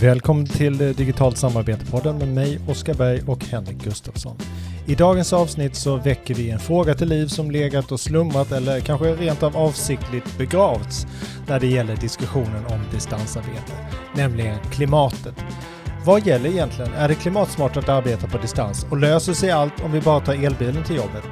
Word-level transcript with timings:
Välkommen 0.00 0.46
till 0.46 0.78
Digitalt 0.78 1.36
samarbete-podden 1.36 2.18
med 2.18 2.28
mig, 2.28 2.58
Oskar 2.68 2.94
Berg 2.94 3.22
och 3.26 3.44
Henrik 3.44 3.84
Gustafsson. 3.84 4.36
I 4.86 4.94
dagens 4.94 5.32
avsnitt 5.32 5.74
så 5.76 5.96
väcker 5.96 6.34
vi 6.34 6.50
en 6.50 6.58
fråga 6.58 6.94
till 6.94 7.08
liv 7.08 7.26
som 7.26 7.50
legat 7.50 7.92
och 7.92 8.00
slumrat 8.00 8.52
eller 8.52 8.80
kanske 8.80 9.14
rent 9.14 9.42
av 9.42 9.56
avsiktligt 9.56 10.38
begravts 10.38 11.06
när 11.48 11.60
det 11.60 11.66
gäller 11.66 11.96
diskussionen 11.96 12.66
om 12.66 12.80
distansarbete, 12.92 13.72
nämligen 14.14 14.58
klimatet. 14.70 15.34
Vad 16.04 16.26
gäller 16.26 16.50
egentligen? 16.50 16.92
Är 16.92 17.08
det 17.08 17.14
klimatsmart 17.14 17.76
att 17.76 17.88
arbeta 17.88 18.26
på 18.26 18.38
distans 18.38 18.86
och 18.90 18.96
löser 18.96 19.32
sig 19.32 19.50
allt 19.50 19.80
om 19.84 19.92
vi 19.92 20.00
bara 20.00 20.20
tar 20.20 20.44
elbilen 20.44 20.84
till 20.84 20.96
jobbet? 20.96 21.24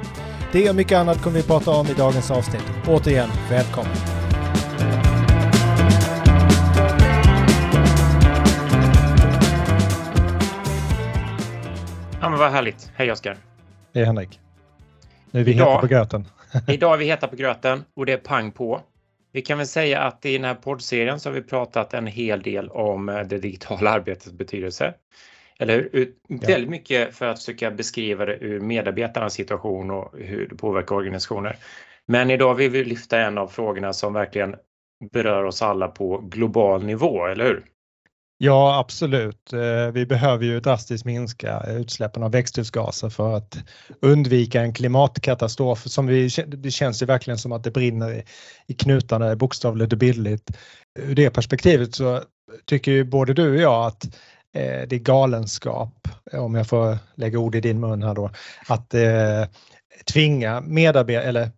Det 0.51 0.69
och 0.69 0.75
mycket 0.75 0.97
annat 0.97 1.21
kommer 1.21 1.37
vi 1.37 1.43
prata 1.43 1.71
om 1.71 1.87
i 1.87 1.93
dagens 1.93 2.31
avsnitt. 2.31 2.63
Återigen, 2.87 3.29
välkommen! 3.49 4.26
Men 12.37 12.43
vad 12.43 12.51
härligt. 12.51 12.91
Hej 12.95 13.11
Oskar! 13.11 13.37
Hej 13.93 14.03
Henrik! 14.03 14.39
Nu 15.31 15.39
är 15.39 15.43
vi 15.43 15.51
idag, 15.51 15.65
heta 15.65 15.81
på 15.81 15.87
gröten. 15.87 16.25
idag 16.67 16.93
är 16.93 16.97
vi 16.97 17.05
heta 17.05 17.27
på 17.27 17.35
gröten 17.35 17.83
och 17.95 18.05
det 18.05 18.13
är 18.13 18.17
pang 18.17 18.51
på. 18.51 18.81
Vi 19.31 19.41
kan 19.41 19.57
väl 19.57 19.67
säga 19.67 20.01
att 20.01 20.25
i 20.25 20.33
den 20.33 20.43
här 20.43 20.55
poddserien 20.55 21.19
så 21.19 21.29
har 21.29 21.33
vi 21.33 21.41
pratat 21.41 21.93
en 21.93 22.07
hel 22.07 22.41
del 22.41 22.69
om 22.69 23.09
eh, 23.09 23.19
det 23.19 23.37
digitala 23.37 23.89
arbetets 23.91 24.31
betydelse. 24.31 24.93
Eller 25.59 25.89
hur? 25.93 26.13
Väldigt 26.29 26.59
ja. 26.59 26.69
mycket 26.69 27.15
för 27.15 27.25
att 27.25 27.39
försöka 27.39 27.71
beskriva 27.71 28.25
det 28.25 28.37
ur 28.37 28.59
medarbetarnas 28.59 29.33
situation 29.33 29.91
och 29.91 30.13
hur 30.17 30.47
det 30.47 30.55
påverkar 30.55 30.95
organisationer. 30.95 31.55
Men 32.05 32.31
idag 32.31 32.55
vill 32.55 32.71
vi 32.71 32.83
lyfta 32.83 33.19
en 33.19 33.37
av 33.37 33.47
frågorna 33.47 33.93
som 33.93 34.13
verkligen 34.13 34.55
berör 35.11 35.43
oss 35.43 35.61
alla 35.61 35.87
på 35.87 36.17
global 36.17 36.83
nivå, 36.83 37.25
eller 37.25 37.45
hur? 37.45 37.63
Ja, 38.39 38.79
absolut. 38.79 39.53
Eh, 39.53 39.91
vi 39.93 40.05
behöver 40.05 40.45
ju 40.45 40.59
drastiskt 40.59 41.05
minska 41.05 41.63
utsläppen 41.67 42.23
av 42.23 42.31
växthusgaser 42.31 43.09
för 43.09 43.33
att 43.33 43.57
undvika 44.01 44.61
en 44.61 44.73
klimatkatastrof 44.73 45.87
som 45.87 46.07
vi, 46.07 46.29
det 46.47 46.71
känns 46.71 47.01
ju 47.01 47.05
verkligen 47.05 47.37
som 47.37 47.51
att 47.51 47.63
det 47.63 47.71
brinner 47.71 48.23
i 48.67 48.73
knutarna 48.73 49.35
bokstavligt 49.35 49.93
och 49.93 49.99
bildligt. 49.99 50.57
Ur 50.99 51.15
det 51.15 51.29
perspektivet 51.29 51.95
så 51.95 52.21
tycker 52.65 52.91
ju 52.91 53.03
både 53.03 53.33
du 53.33 53.49
och 53.49 53.61
jag 53.61 53.85
att 53.85 54.05
Eh, 54.57 54.87
det 54.87 54.95
är 54.95 54.99
galenskap, 54.99 56.07
om 56.33 56.55
jag 56.55 56.67
får 56.67 56.97
lägga 57.15 57.39
ord 57.39 57.55
i 57.55 57.61
din 57.61 57.79
mun 57.79 58.03
här 58.03 58.13
då, 58.13 58.29
att 58.67 58.93
eh, 58.93 59.45
tvinga 60.13 60.61
medarbetare 60.61 61.23
eller 61.23 61.51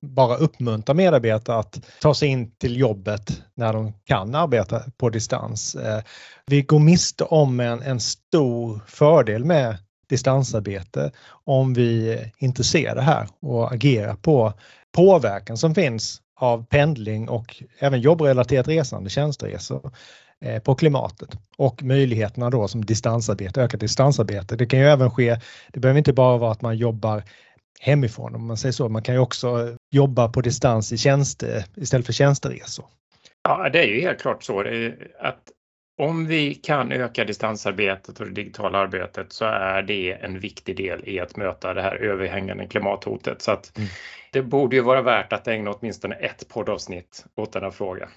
bara 0.00 0.36
uppmuntra 0.36 0.94
medarbetare 0.94 1.58
att 1.58 1.80
ta 2.00 2.14
sig 2.14 2.28
in 2.28 2.50
till 2.50 2.76
jobbet 2.76 3.42
när 3.54 3.72
de 3.72 3.92
kan 4.04 4.34
arbeta 4.34 4.82
på 4.96 5.10
distans. 5.10 5.74
Eh, 5.74 6.02
vi 6.46 6.62
går 6.62 6.78
miste 6.78 7.24
om 7.24 7.60
en, 7.60 7.82
en 7.82 8.00
stor 8.00 8.80
fördel 8.86 9.44
med 9.44 9.76
distansarbete 10.08 11.12
om 11.44 11.74
vi 11.74 12.18
inte 12.38 12.64
ser 12.64 12.94
det 12.94 13.02
här 13.02 13.28
och 13.40 13.72
agerar 13.72 14.14
på 14.14 14.52
påverkan 14.92 15.56
som 15.56 15.74
finns 15.74 16.21
av 16.36 16.66
pendling 16.66 17.28
och 17.28 17.62
även 17.78 18.00
jobbrelaterat 18.00 18.68
resande, 18.68 19.10
tjänsteresor 19.10 19.92
eh, 20.40 20.62
på 20.62 20.74
klimatet 20.74 21.30
och 21.56 21.82
möjligheterna 21.82 22.50
då 22.50 22.68
som 22.68 22.84
distansarbete, 22.84 23.62
ökat 23.62 23.80
distansarbete. 23.80 24.56
Det 24.56 24.66
kan 24.66 24.80
ju 24.80 24.86
även 24.86 25.10
ske, 25.10 25.36
det 25.72 25.80
behöver 25.80 25.98
inte 25.98 26.12
bara 26.12 26.38
vara 26.38 26.52
att 26.52 26.62
man 26.62 26.76
jobbar 26.76 27.22
hemifrån 27.80 28.34
om 28.34 28.46
man 28.46 28.56
säger 28.56 28.72
så. 28.72 28.88
Man 28.88 29.02
kan 29.02 29.14
ju 29.14 29.20
också 29.20 29.76
jobba 29.90 30.28
på 30.28 30.40
distans 30.40 30.92
i 30.92 30.98
tjänste, 30.98 31.64
istället 31.76 32.06
för 32.06 32.12
tjänsteresor. 32.12 32.84
Ja, 33.44 33.68
det 33.72 33.78
är 33.78 33.86
ju 33.86 34.00
helt 34.00 34.20
klart 34.20 34.42
så 34.42 34.60
att 35.20 35.42
om 35.98 36.26
vi 36.26 36.54
kan 36.54 36.92
öka 36.92 37.24
distansarbetet 37.24 38.20
och 38.20 38.26
det 38.26 38.32
digitala 38.32 38.78
arbetet 38.78 39.32
så 39.32 39.44
är 39.44 39.82
det 39.82 40.12
en 40.12 40.40
viktig 40.40 40.76
del 40.76 41.08
i 41.08 41.20
att 41.20 41.36
möta 41.36 41.74
det 41.74 41.82
här 41.82 41.96
överhängande 41.96 42.66
klimathotet. 42.66 43.42
Så 43.42 43.52
att 43.52 43.78
mm. 43.78 43.88
det 44.32 44.42
borde 44.42 44.76
ju 44.76 44.82
vara 44.82 45.02
värt 45.02 45.32
att 45.32 45.48
ägna 45.48 45.70
åtminstone 45.70 46.14
ett 46.14 46.48
poddavsnitt 46.48 47.24
åt 47.34 47.52
denna 47.52 47.70
fråga. 47.70 48.08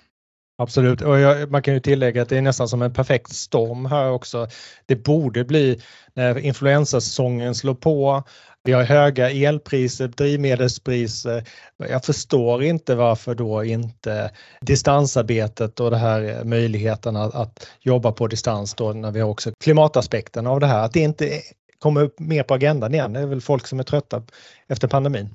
Absolut, 0.58 1.02
och 1.02 1.20
jag, 1.20 1.52
man 1.52 1.62
kan 1.62 1.74
ju 1.74 1.80
tillägga 1.80 2.22
att 2.22 2.30
det 2.30 2.38
är 2.38 2.42
nästan 2.42 2.68
som 2.68 2.82
en 2.82 2.94
perfekt 2.94 3.34
storm 3.34 3.86
här 3.86 4.12
också. 4.12 4.48
Det 4.86 4.96
borde 4.96 5.44
bli 5.44 5.82
när 6.14 6.40
influensasäsongen 6.40 7.56
slår 7.56 7.74
på, 7.74 8.24
vi 8.64 8.72
har 8.72 8.84
höga 8.84 9.30
elpriser, 9.30 10.08
drivmedelspriser. 10.08 11.44
Jag 11.78 12.06
förstår 12.06 12.64
inte 12.64 12.96
varför 12.96 13.36
då 13.36 13.64
inte 13.64 14.32
distansarbetet 14.62 15.80
och 15.80 15.92
det 15.92 15.98
här 15.98 16.44
möjligheten 16.44 17.16
att, 17.16 17.36
att 17.36 17.68
jobba 17.82 18.12
på 18.12 18.28
distans 18.28 18.74
då 18.74 18.94
när 18.94 19.12
vi 19.12 19.20
har 19.20 19.30
också 19.30 19.52
klimataspekten 19.64 20.48
av 20.48 20.60
det 20.60 20.68
här, 20.68 20.86
att 20.86 20.94
det 20.94 21.00
inte 21.00 21.42
kommer 21.80 22.02
upp 22.04 22.20
mer 22.20 22.44
på 22.44 22.54
agendan 22.54 22.94
igen. 22.94 23.14
Det 23.14 23.20
är 23.20 23.26
väl 23.26 23.42
folk 23.42 23.68
som 23.68 23.80
är 23.80 23.84
trötta 23.84 24.24
efter 24.68 24.88
pandemin. 24.88 25.30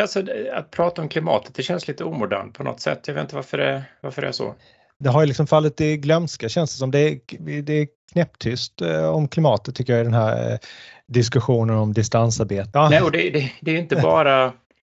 Alltså, 0.00 0.22
att 0.52 0.70
prata 0.70 1.02
om 1.02 1.08
klimatet, 1.08 1.54
det 1.54 1.62
känns 1.62 1.88
lite 1.88 2.04
omodernt 2.04 2.54
på 2.54 2.62
något 2.62 2.80
sätt. 2.80 3.00
Jag 3.06 3.14
vet 3.14 3.22
inte 3.22 3.34
varför 3.34 3.58
det, 3.58 3.84
varför 4.00 4.22
det 4.22 4.28
är 4.28 4.32
så. 4.32 4.54
Det 4.98 5.08
har 5.08 5.20
ju 5.20 5.26
liksom 5.26 5.46
fallit 5.46 5.80
i 5.80 5.96
glömska 5.96 6.48
känns 6.48 6.72
det 6.72 6.78
som. 6.78 6.90
Det 6.90 6.98
är, 6.98 7.18
det 7.62 7.72
är 7.72 7.86
knäpptyst 8.12 8.82
eh, 8.82 9.14
om 9.14 9.28
klimatet 9.28 9.74
tycker 9.74 9.92
jag 9.92 10.00
i 10.00 10.04
den 10.04 10.14
här 10.14 10.52
eh, 10.52 10.58
diskussionen 11.06 11.76
om 11.76 11.92
distansarbete. 11.92 12.88
Nej, 12.90 13.02
och 13.02 13.12
det, 13.12 13.30
det, 13.30 13.52
det 13.60 13.70
är 13.70 13.78
inte 13.78 13.96
bara 13.96 14.52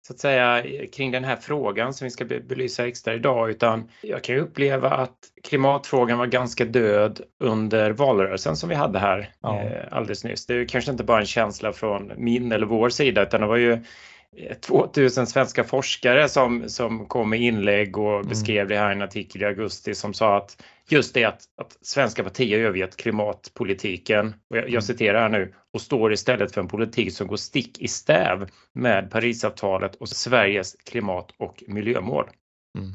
så 0.07 0.13
att 0.13 0.19
säga 0.19 0.63
kring 0.93 1.11
den 1.11 1.23
här 1.23 1.35
frågan 1.35 1.93
som 1.93 2.05
vi 2.05 2.11
ska 2.11 2.25
belysa 2.25 2.87
extra 2.87 3.13
idag 3.13 3.49
utan 3.49 3.89
jag 4.01 4.23
kan 4.23 4.35
uppleva 4.35 4.89
att 4.89 5.17
klimatfrågan 5.43 6.17
var 6.17 6.25
ganska 6.25 6.65
död 6.65 7.21
under 7.39 7.91
valrörelsen 7.91 8.55
som 8.55 8.69
vi 8.69 8.75
hade 8.75 8.99
här 8.99 9.29
ja. 9.41 9.61
eh, 9.61 9.81
alldeles 9.91 10.23
nyss. 10.23 10.45
Det 10.45 10.53
är 10.53 10.65
kanske 10.65 10.91
inte 10.91 11.03
bara 11.03 11.19
en 11.19 11.25
känsla 11.25 11.73
från 11.73 12.11
min 12.17 12.51
eller 12.51 12.65
vår 12.65 12.89
sida 12.89 13.23
utan 13.23 13.41
det 13.41 13.47
var 13.47 13.57
ju 13.57 13.83
2000 14.61 15.27
svenska 15.27 15.63
forskare 15.63 16.29
som, 16.29 16.69
som 16.69 17.05
kom 17.05 17.29
med 17.29 17.41
inlägg 17.41 17.97
och 17.97 18.15
mm. 18.15 18.27
beskrev 18.27 18.67
det 18.67 18.77
här 18.77 18.89
i 18.89 18.93
en 18.93 19.01
artikel 19.01 19.41
i 19.41 19.45
augusti 19.45 19.95
som 19.95 20.13
sa 20.13 20.37
att 20.37 20.63
just 20.89 21.13
det 21.13 21.23
att, 21.23 21.41
att 21.61 21.77
svenska 21.81 22.23
partier 22.23 22.59
övergett 22.59 22.97
klimatpolitiken, 22.97 24.35
och 24.49 24.57
jag, 24.57 24.63
jag 24.63 24.69
mm. 24.69 24.81
citerar 24.81 25.21
här 25.21 25.29
nu, 25.29 25.53
och 25.73 25.81
står 25.81 26.13
istället 26.13 26.53
för 26.53 26.61
en 26.61 26.67
politik 26.67 27.13
som 27.13 27.27
går 27.27 27.37
stick 27.37 27.79
i 27.79 27.87
stäv 27.87 28.49
med 28.73 29.11
Parisavtalet 29.11 29.95
och 29.95 30.09
Sveriges 30.09 30.75
klimat 30.85 31.31
och 31.37 31.63
miljömål. 31.67 32.25
Mm. 32.77 32.91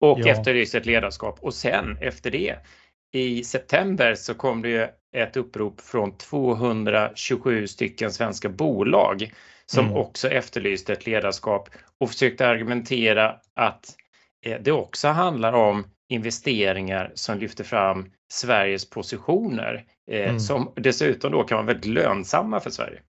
Och 0.00 0.18
ja. 0.20 0.28
efterlyser 0.28 0.80
ett 0.80 0.86
ledarskap 0.86 1.38
och 1.40 1.54
sen 1.54 1.98
efter 2.00 2.30
det 2.30 2.56
i 3.12 3.44
september 3.44 4.14
så 4.14 4.34
kom 4.34 4.62
det 4.62 4.94
ett 5.16 5.36
upprop 5.36 5.80
från 5.80 6.16
227 6.16 7.66
stycken 7.66 8.12
svenska 8.12 8.48
bolag 8.48 9.32
som 9.66 9.84
mm. 9.84 9.96
också 9.96 10.28
efterlyste 10.28 10.92
ett 10.92 11.06
ledarskap 11.06 11.68
och 12.00 12.10
försökte 12.10 12.48
argumentera 12.48 13.36
att 13.54 13.96
eh, 14.46 14.58
det 14.60 14.72
också 14.72 15.08
handlar 15.08 15.52
om 15.52 15.84
investeringar 16.08 17.12
som 17.14 17.38
lyfter 17.38 17.64
fram 17.64 18.10
Sveriges 18.32 18.90
positioner 18.90 19.84
eh, 20.10 20.28
mm. 20.28 20.40
som 20.40 20.72
dessutom 20.76 21.32
då 21.32 21.42
kan 21.42 21.56
vara 21.56 21.66
väldigt 21.66 21.92
lönsamma 21.92 22.60
för 22.60 22.70
Sverige. 22.70 23.00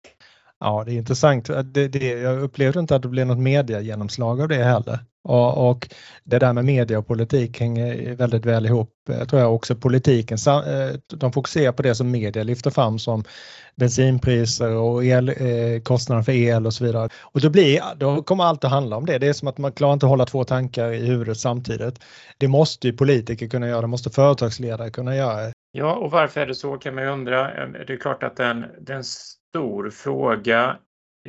Ja, 0.59 0.83
det 0.85 0.91
är 0.91 0.95
intressant. 0.95 1.45
Det, 1.63 1.87
det, 1.87 2.07
jag 2.07 2.39
upplevde 2.41 2.79
inte 2.79 2.95
att 2.95 3.01
det 3.01 3.07
blev 3.07 3.27
något 3.27 3.37
mediegenomslag 3.39 4.41
av 4.41 4.47
det 4.47 4.63
heller. 4.63 4.99
Och, 5.23 5.69
och, 5.69 5.89
det 6.23 6.39
där 6.39 6.53
med 6.53 6.65
media 6.65 6.99
och 6.99 7.07
politik 7.07 7.59
hänger 7.59 8.15
väldigt 8.15 8.45
väl 8.45 8.65
ihop. 8.65 8.89
Jag 9.07 9.29
tror 9.29 9.41
jag 9.41 9.55
också 9.55 9.75
politiken, 9.75 10.37
eh, 10.47 10.99
de 11.07 11.31
fokuserar 11.31 11.71
på 11.71 11.81
det 11.81 11.95
som 11.95 12.11
media 12.11 12.43
lyfter 12.43 12.69
fram 12.69 12.99
som 12.99 13.23
bensinpriser 13.75 14.71
och 14.71 15.05
el, 15.05 15.29
eh, 15.29 15.81
kostnader 15.83 16.23
för 16.23 16.31
el 16.31 16.65
och 16.65 16.73
så 16.73 16.83
vidare. 16.83 17.09
Och 17.21 17.41
då, 17.41 17.49
blir, 17.49 17.81
då 17.97 18.23
kommer 18.23 18.44
allt 18.44 18.63
att 18.63 18.71
handla 18.71 18.97
om 18.97 19.05
det. 19.05 19.17
Det 19.17 19.27
är 19.27 19.33
som 19.33 19.47
att 19.47 19.57
man 19.57 19.71
klarar 19.71 19.94
inte 19.94 20.05
att 20.05 20.09
hålla 20.09 20.25
två 20.25 20.44
tankar 20.44 20.94
i 20.94 21.05
huvudet 21.05 21.38
samtidigt. 21.38 22.00
Det 22.38 22.47
måste 22.47 22.88
ju 22.88 22.94
politiker 22.94 23.47
kunna 23.47 23.67
göra, 23.67 23.81
det 23.81 23.88
måste 23.88 24.09
företagsledare 24.09 24.89
kunna 24.89 25.15
göra. 25.15 25.53
Ja, 25.71 25.95
och 25.95 26.12
varför 26.12 26.42
är 26.42 26.45
det 26.45 26.56
så 26.56 26.77
kan 26.77 26.95
man 26.95 27.04
ju 27.04 27.10
undra. 27.10 27.68
Det 27.68 27.94
är 27.94 27.98
klart 27.98 28.24
att 28.24 28.36
den, 28.36 28.66
den 28.81 29.04
stor 29.04 29.89
fråga, 29.89 30.77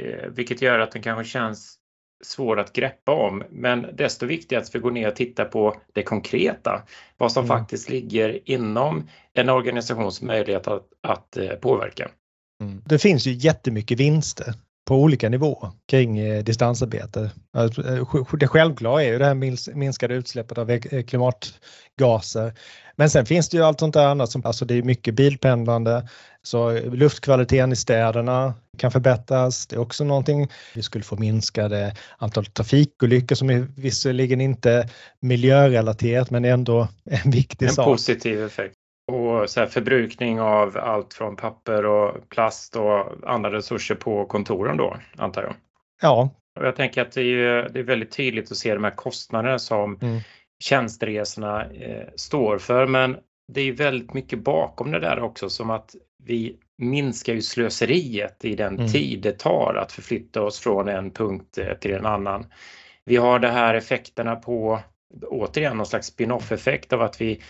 eh, 0.01 0.29
vilket 0.31 0.63
gör 0.63 0.79
att 0.79 0.93
den 0.93 1.03
kanske 1.03 1.25
känns 1.25 1.77
svår 2.25 2.61
att 2.61 2.73
greppa 2.73 3.13
om. 3.13 3.43
Men 3.51 3.87
desto 3.93 4.27
viktigare 4.27 4.63
att 4.63 4.75
vi 4.75 4.79
går 4.79 4.91
ner 4.91 5.09
och 5.09 5.17
tittar 5.17 5.45
på 5.45 5.77
det 5.93 6.03
konkreta, 6.03 6.83
vad 7.17 7.33
som 7.33 7.45
mm. 7.45 7.59
faktiskt 7.59 7.89
ligger 7.89 8.51
inom 8.51 9.09
en 9.33 9.49
organisations 9.49 10.23
möjlighet 10.23 10.69
att, 10.69 10.89
att 11.01 11.37
eh, 11.37 11.51
påverka. 11.51 12.11
Mm. 12.63 12.83
Det 12.87 12.99
finns 12.99 13.27
ju 13.27 13.33
jättemycket 13.33 14.01
vinster 14.01 14.55
på 14.91 14.97
olika 14.97 15.29
nivåer 15.29 15.71
kring 15.89 16.19
eh, 16.19 16.45
distansarbete. 16.45 17.31
Alltså, 17.53 17.83
eh, 17.83 18.35
det 18.41 18.49
självklara 18.49 19.03
är 19.03 19.13
ju 19.13 19.19
det 19.19 19.25
här 19.25 19.75
minskade 19.75 20.15
utsläppet 20.15 20.59
av 20.59 20.71
eh, 20.71 21.03
klimatgaser. 21.03 22.53
Men 22.97 23.11
sen 23.11 23.27
finns 23.27 23.49
det 23.49 23.57
ju 23.57 23.63
allt 23.63 23.81
sånt 23.81 23.95
där 23.95 24.07
annat 24.07 24.31
som, 24.31 24.43
alltså 24.45 24.65
det 24.65 24.75
är 24.75 24.83
mycket 24.83 25.15
bilpendlande, 25.15 26.09
så 26.43 26.73
luftkvaliteten 26.73 27.73
i 27.73 27.77
städerna 27.77 28.55
kan 28.79 28.91
förbättras. 28.91 29.67
Det 29.67 29.77
är 29.77 29.81
också 29.81 30.05
någonting. 30.05 30.49
Vi 30.75 30.83
skulle 30.83 31.05
få 31.05 31.17
minskade 31.17 31.95
antal 32.19 32.47
trafikolyckor 32.47 33.37
som 33.37 33.51
är 33.51 33.67
visserligen 33.77 34.41
inte 34.41 34.89
miljörelaterat 35.21 36.31
men 36.31 36.45
ändå 36.45 36.89
en 37.05 37.31
viktig 37.31 37.67
en 37.67 37.73
sak. 37.73 37.87
En 37.87 37.93
positiv 37.93 38.45
effekt. 38.45 38.75
Och 39.15 39.51
så 39.51 39.67
förbrukning 39.67 40.41
av 40.41 40.79
allt 40.79 41.15
från 41.15 41.37
papper 41.37 41.87
och 41.87 42.29
plast 42.29 42.77
och 42.77 43.07
andra 43.27 43.53
resurser 43.53 43.95
på 43.95 44.25
kontoren 44.25 44.77
då, 44.77 44.97
antar 45.17 45.43
jag. 45.43 45.55
Ja. 46.03 46.31
Och 46.61 46.67
jag 46.67 46.77
tänker 46.77 47.03
att 47.03 47.13
det 47.13 47.23
är, 47.23 47.69
det 47.69 47.79
är 47.79 47.85
väldigt 47.85 48.17
tydligt 48.17 48.53
att 48.53 48.57
se 48.57 48.75
de 48.75 48.85
här 48.85 48.97
kostnaderna 48.97 49.59
som 49.59 49.99
mm. 50.03 50.21
tjänsteresorna 50.65 51.65
eh, 51.65 52.07
står 52.17 52.59
för, 52.59 52.87
men 52.87 53.17
det 53.53 53.61
är 53.61 53.73
väldigt 53.73 54.15
mycket 54.15 54.39
bakom 54.39 54.91
det 54.91 55.01
där 55.01 55.21
också 55.21 55.51
som 55.51 55.71
att 55.71 55.95
vi 56.25 56.57
minskar 56.79 57.35
ju 57.35 57.43
slöseriet 57.43 58.45
i 58.45 58.55
den 58.55 58.75
mm. 58.75 58.89
tid 58.89 59.23
det 59.23 59.39
tar 59.39 59.75
att 59.75 59.93
förflytta 59.93 60.43
oss 60.43 60.61
från 60.61 60.89
en 60.89 61.11
punkt 61.11 61.59
eh, 61.59 61.75
till 61.75 61.95
en 61.95 62.07
annan. 62.07 62.47
Vi 63.05 63.17
har 63.17 63.39
de 63.39 63.49
här 63.49 63.75
effekterna 63.75 64.37
på, 64.37 64.81
återigen 65.27 65.77
någon 65.77 65.87
slags 65.87 66.07
spin-off 66.07 66.53
effekt 66.53 66.93
av 66.93 67.03
att 67.03 67.21
vi 67.21 67.41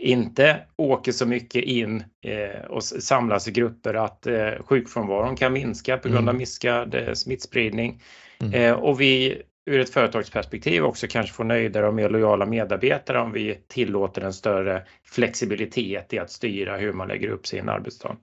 inte 0.00 0.60
åker 0.76 1.12
så 1.12 1.26
mycket 1.26 1.64
in 1.64 2.04
eh, 2.24 2.64
och 2.64 2.84
samlas 2.84 3.48
i 3.48 3.50
grupper 3.50 3.94
att 3.94 4.26
eh, 4.26 4.50
sjukfrånvaron 4.60 5.36
kan 5.36 5.52
minska 5.52 5.96
på 5.96 6.08
grund 6.08 6.18
av 6.18 6.22
mm. 6.22 6.36
minskad 6.36 6.94
eh, 6.94 7.12
smittspridning. 7.12 8.02
Mm. 8.40 8.76
Och 8.76 9.00
vi 9.00 9.42
ur 9.70 9.80
ett 9.80 9.90
företagsperspektiv 9.90 10.84
också 10.84 11.06
kanske 11.06 11.34
får 11.34 11.44
nöjdare 11.44 11.88
och 11.88 11.94
mer 11.94 12.10
lojala 12.10 12.46
medarbetare 12.46 13.20
om 13.20 13.32
vi 13.32 13.58
tillåter 13.66 14.22
en 14.22 14.32
större 14.32 14.82
flexibilitet 15.04 16.12
i 16.12 16.18
att 16.18 16.30
styra 16.30 16.76
hur 16.76 16.92
man 16.92 17.08
lägger 17.08 17.28
upp 17.28 17.46
sin 17.46 17.68
arbetsdag. 17.68 18.16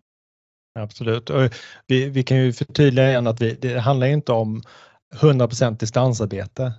Absolut. 0.79 1.29
Och 1.29 1.49
vi, 1.87 2.09
vi 2.09 2.23
kan 2.23 2.37
ju 2.37 2.53
förtydliga 2.53 3.09
igen 3.09 3.27
att 3.27 3.41
vi, 3.41 3.57
det 3.61 3.79
handlar 3.79 4.07
inte 4.07 4.31
om 4.31 4.63
100% 5.15 5.77
distansarbete 5.79 6.73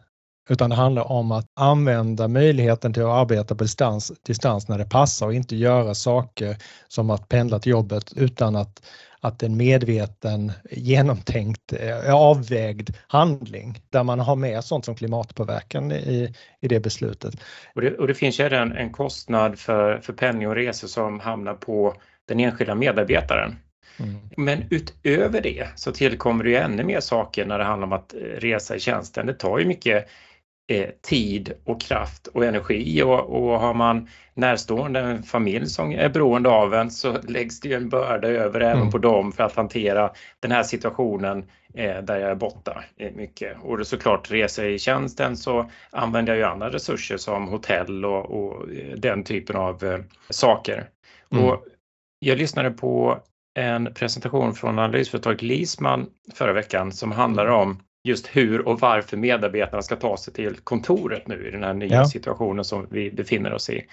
utan 0.49 0.71
det 0.71 0.77
handlar 0.77 1.13
om 1.13 1.33
att 1.33 1.47
använda 1.55 2.29
möjligheten 2.29 2.93
till 2.93 3.03
att 3.03 3.09
arbeta 3.09 3.55
på 3.55 3.65
distans, 3.65 4.13
distans 4.23 4.69
när 4.69 4.79
det 4.79 4.89
passar 4.91 5.27
och 5.27 5.35
inte 5.35 5.57
göra 5.57 5.95
saker 5.95 6.57
som 6.89 7.11
att 7.11 7.29
pendla 7.29 7.59
till 7.59 7.73
jobbet 7.73 8.13
utan 8.17 8.57
att, 8.57 8.87
att 9.21 9.43
en 9.43 9.57
medveten, 9.57 10.53
genomtänkt, 10.71 11.73
eh, 11.73 12.15
avvägd 12.15 12.91
handling 13.07 13.81
där 13.91 14.03
man 14.03 14.21
har 14.21 14.37
med 14.37 14.65
sånt 14.65 14.85
som 14.85 14.95
klimatpåverkan 14.95 15.93
i, 15.93 16.35
i 16.61 16.69
det 16.69 16.81
beslutet. 16.81 17.35
Och 17.75 17.81
det, 17.81 17.99
och 17.99 18.07
det 18.07 18.15
finns 18.15 18.41
ju 18.41 18.45
en, 18.45 18.73
en 18.73 18.93
kostnad 18.93 19.59
för, 19.59 19.99
för 19.99 20.13
pendling 20.13 20.49
och 20.49 20.55
resor 20.55 20.89
som 20.89 21.21
hamnar 21.21 21.55
på 21.55 21.95
den 22.29 22.41
enskilda 22.41 22.75
medarbetaren. 22.75 23.57
Mm. 23.99 24.17
Men 24.37 24.65
utöver 24.71 25.41
det 25.41 25.69
så 25.77 25.93
tillkommer 25.93 26.45
det 26.45 26.51
ju 26.51 26.57
ännu 26.57 26.85
mer 26.85 27.01
saker 27.01 27.47
när 27.47 27.59
det 27.59 27.65
handlar 27.65 27.87
om 27.87 27.93
att 27.93 28.15
eh, 28.15 28.19
resa 28.19 28.77
i 28.77 28.81
tjänsten. 28.81 29.27
Det 29.27 29.35
tar 29.35 29.59
ju 29.59 29.65
mycket 29.65 30.09
eh, 30.69 30.89
tid 31.03 31.53
och 31.65 31.81
kraft 31.81 32.27
och 32.27 32.45
energi 32.45 33.03
och, 33.03 33.21
och 33.21 33.61
har 33.61 33.75
man 33.75 34.09
närstående, 34.35 35.01
en 35.01 35.23
familj 35.23 35.67
som 35.67 35.93
är 35.93 36.09
beroende 36.09 36.49
av 36.49 36.75
en 36.75 36.91
så 36.91 37.17
läggs 37.23 37.61
det 37.61 37.69
ju 37.69 37.75
en 37.75 37.89
börda 37.89 38.29
över 38.29 38.61
mm. 38.61 38.79
även 38.79 38.91
på 38.91 38.99
dem 38.99 39.33
för 39.33 39.45
att 39.45 39.57
hantera 39.57 40.13
den 40.41 40.53
här 40.53 40.63
situationen 40.63 41.45
eh, 41.75 42.03
där 42.03 42.19
jag 42.19 42.31
är 42.31 42.35
borta 42.35 42.85
eh, 42.97 43.13
mycket. 43.13 43.57
Och 43.63 43.87
såklart 43.87 44.31
resa 44.31 44.67
i 44.67 44.79
tjänsten 44.79 45.37
så 45.37 45.71
använder 45.91 46.33
jag 46.33 46.39
ju 46.39 46.45
andra 46.45 46.71
resurser 46.71 47.17
som 47.17 47.49
hotell 47.49 48.05
och, 48.05 48.31
och 48.31 48.73
eh, 48.73 48.97
den 48.97 49.25
typen 49.25 49.57
av 49.57 49.85
eh, 49.85 49.99
saker. 50.31 50.89
Mm. 51.33 51.45
Och 51.45 51.65
jag 52.19 52.39
lyssnade 52.39 52.71
på 52.71 53.19
en 53.55 53.95
presentation 53.95 54.55
från 54.55 54.79
analysföretaget 54.79 55.43
Lisman 55.43 56.07
förra 56.35 56.53
veckan 56.53 56.93
som 56.93 57.13
handlar 57.13 57.47
om 57.47 57.83
just 58.07 58.27
hur 58.27 58.69
och 58.69 58.81
varför 58.81 59.17
medarbetarna 59.17 59.83
ska 59.83 59.97
ta 59.97 60.17
sig 60.17 60.35
till 60.35 60.57
kontoret 60.57 61.29
nu 61.29 61.49
i 61.49 61.51
den 61.51 61.63
här 61.63 61.75
nya 61.75 61.95
ja. 61.95 62.05
situationen 62.05 62.65
som 62.65 62.87
vi 62.91 63.11
befinner 63.11 63.53
oss 63.53 63.71
i. 63.71 63.87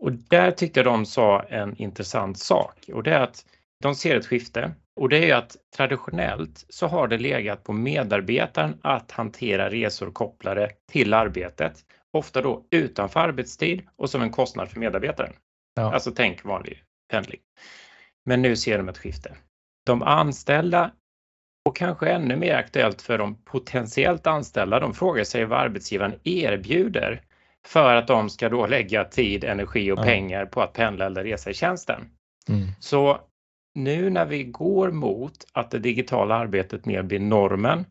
Och 0.00 0.12
där 0.12 0.50
tyckte 0.50 0.80
jag 0.80 0.86
de 0.86 1.06
sa 1.06 1.42
en 1.42 1.76
intressant 1.76 2.38
sak 2.38 2.90
och 2.92 3.02
det 3.02 3.12
är 3.12 3.20
att 3.20 3.44
de 3.82 3.94
ser 3.94 4.16
ett 4.16 4.26
skifte 4.26 4.72
och 5.00 5.08
det 5.08 5.30
är 5.30 5.36
att 5.36 5.56
traditionellt 5.76 6.66
så 6.68 6.86
har 6.86 7.08
det 7.08 7.18
legat 7.18 7.64
på 7.64 7.72
medarbetaren 7.72 8.78
att 8.82 9.10
hantera 9.10 9.70
resor 9.70 10.10
kopplade 10.10 10.70
till 10.92 11.14
arbetet, 11.14 11.84
ofta 12.12 12.42
då 12.42 12.64
utanför 12.70 13.20
arbetstid 13.20 13.82
och 13.96 14.10
som 14.10 14.22
en 14.22 14.30
kostnad 14.30 14.68
för 14.68 14.80
medarbetaren. 14.80 15.32
Ja. 15.74 15.92
Alltså 15.92 16.10
tänk 16.10 16.44
vanlig 16.44 16.82
pendling. 17.10 17.40
Men 18.24 18.42
nu 18.42 18.56
ser 18.56 18.78
de 18.78 18.88
ett 18.88 18.98
skifte. 18.98 19.36
De 19.86 20.02
anställda 20.02 20.90
och 21.68 21.76
kanske 21.76 22.10
ännu 22.10 22.36
mer 22.36 22.54
aktuellt 22.54 23.02
för 23.02 23.18
de 23.18 23.34
potentiellt 23.44 24.26
anställda, 24.26 24.80
de 24.80 24.94
frågar 24.94 25.24
sig 25.24 25.44
vad 25.44 25.58
arbetsgivaren 25.58 26.14
erbjuder 26.24 27.22
för 27.66 27.94
att 27.94 28.06
de 28.06 28.30
ska 28.30 28.48
då 28.48 28.66
lägga 28.66 29.04
tid, 29.04 29.44
energi 29.44 29.92
och 29.92 29.98
ja. 29.98 30.02
pengar 30.02 30.46
på 30.46 30.62
att 30.62 30.72
pendla 30.72 31.06
eller 31.06 31.24
resa 31.24 31.50
i 31.50 31.54
tjänsten. 31.54 32.00
Mm. 32.48 32.68
Så 32.80 33.20
nu 33.74 34.10
när 34.10 34.26
vi 34.26 34.44
går 34.44 34.90
mot 34.90 35.32
att 35.52 35.70
det 35.70 35.78
digitala 35.78 36.34
arbetet 36.34 36.86
mer 36.86 37.02
blir 37.02 37.20
normen 37.20 37.84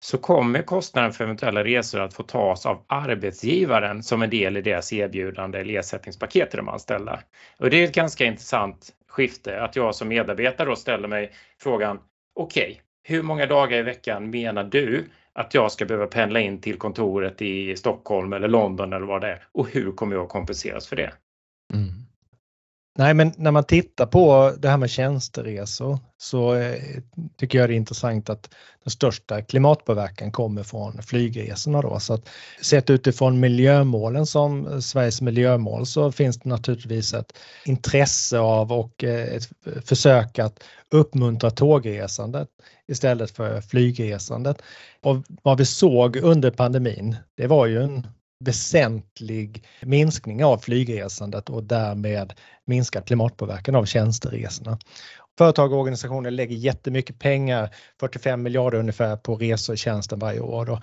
så 0.00 0.18
kommer 0.18 0.62
kostnaden 0.62 1.12
för 1.12 1.24
eventuella 1.24 1.64
resor 1.64 2.00
att 2.00 2.14
få 2.14 2.22
tas 2.22 2.66
av 2.66 2.84
arbetsgivaren 2.86 4.02
som 4.02 4.22
en 4.22 4.30
del 4.30 4.56
i 4.56 4.62
deras 4.62 4.92
erbjudande 4.92 5.58
eller 5.58 5.78
ersättningspaket 5.78 6.50
till 6.50 6.56
de 6.56 6.68
anställda. 6.68 7.20
Och 7.58 7.70
det 7.70 7.76
är 7.76 7.84
ett 7.84 7.94
ganska 7.94 8.24
intressant 8.24 8.92
skifte 9.08 9.62
att 9.62 9.76
jag 9.76 9.94
som 9.94 10.08
medarbetare 10.08 10.68
då 10.68 10.76
ställer 10.76 11.08
mig 11.08 11.32
frågan 11.58 11.98
okej, 12.36 12.70
okay, 12.70 12.82
hur 13.08 13.22
många 13.22 13.46
dagar 13.46 13.78
i 13.78 13.82
veckan 13.82 14.30
menar 14.30 14.64
du 14.64 15.04
att 15.32 15.54
jag 15.54 15.72
ska 15.72 15.84
behöva 15.84 16.06
pendla 16.06 16.40
in 16.40 16.60
till 16.60 16.78
kontoret 16.78 17.42
i 17.42 17.76
Stockholm 17.76 18.32
eller 18.32 18.48
London 18.48 18.92
eller 18.92 19.06
vad 19.06 19.20
det 19.20 19.28
är 19.28 19.42
och 19.52 19.70
hur 19.70 19.92
kommer 19.92 20.16
jag 20.16 20.22
att 20.22 20.28
kompenseras 20.28 20.86
för 20.86 20.96
det? 20.96 21.12
Mm. 21.74 22.06
Nej, 22.98 23.14
men 23.14 23.32
när 23.36 23.50
man 23.50 23.64
tittar 23.64 24.06
på 24.06 24.52
det 24.58 24.68
här 24.68 24.76
med 24.76 24.90
tjänsteresor 24.90 25.98
så 26.18 26.54
eh, 26.54 26.80
tycker 27.36 27.58
jag 27.58 27.68
det 27.68 27.74
är 27.74 27.76
intressant 27.76 28.30
att 28.30 28.50
den 28.84 28.90
största 28.90 29.42
klimatpåverkan 29.42 30.32
kommer 30.32 30.62
från 30.62 31.02
flygresorna 31.02 31.82
då. 31.82 32.00
Så 32.00 32.14
att 32.14 32.28
sett 32.62 32.90
utifrån 32.90 33.40
miljömålen 33.40 34.26
som 34.26 34.82
Sveriges 34.82 35.20
miljömål 35.20 35.86
så 35.86 36.12
finns 36.12 36.38
det 36.38 36.48
naturligtvis 36.48 37.14
ett 37.14 37.38
intresse 37.64 38.38
av 38.38 38.72
och 38.72 39.04
eh, 39.04 39.34
ett 39.34 39.48
försök 39.84 40.38
att 40.38 40.64
uppmuntra 40.90 41.50
tågresandet 41.50 42.48
istället 42.88 43.30
för 43.30 43.60
flygresandet. 43.60 44.62
Och 45.02 45.16
vad 45.42 45.58
vi 45.58 45.64
såg 45.64 46.16
under 46.16 46.50
pandemin, 46.50 47.16
det 47.36 47.46
var 47.46 47.66
ju 47.66 47.82
en 47.82 48.06
väsentlig 48.44 49.64
minskning 49.82 50.44
av 50.44 50.58
flygresandet 50.58 51.50
och 51.50 51.64
därmed 51.64 52.32
minskad 52.64 53.06
klimatpåverkan 53.06 53.74
av 53.74 53.84
tjänsteresorna. 53.84 54.78
Företag 55.38 55.72
och 55.72 55.78
organisationer 55.78 56.30
lägger 56.30 56.56
jättemycket 56.56 57.18
pengar, 57.18 57.74
45 58.00 58.42
miljarder 58.42 58.78
ungefär, 58.78 59.16
på 59.16 59.36
resor 59.36 59.74
i 59.74 59.78
tjänsten 59.78 60.18
varje 60.18 60.40
år. 60.40 60.66
Då. 60.66 60.80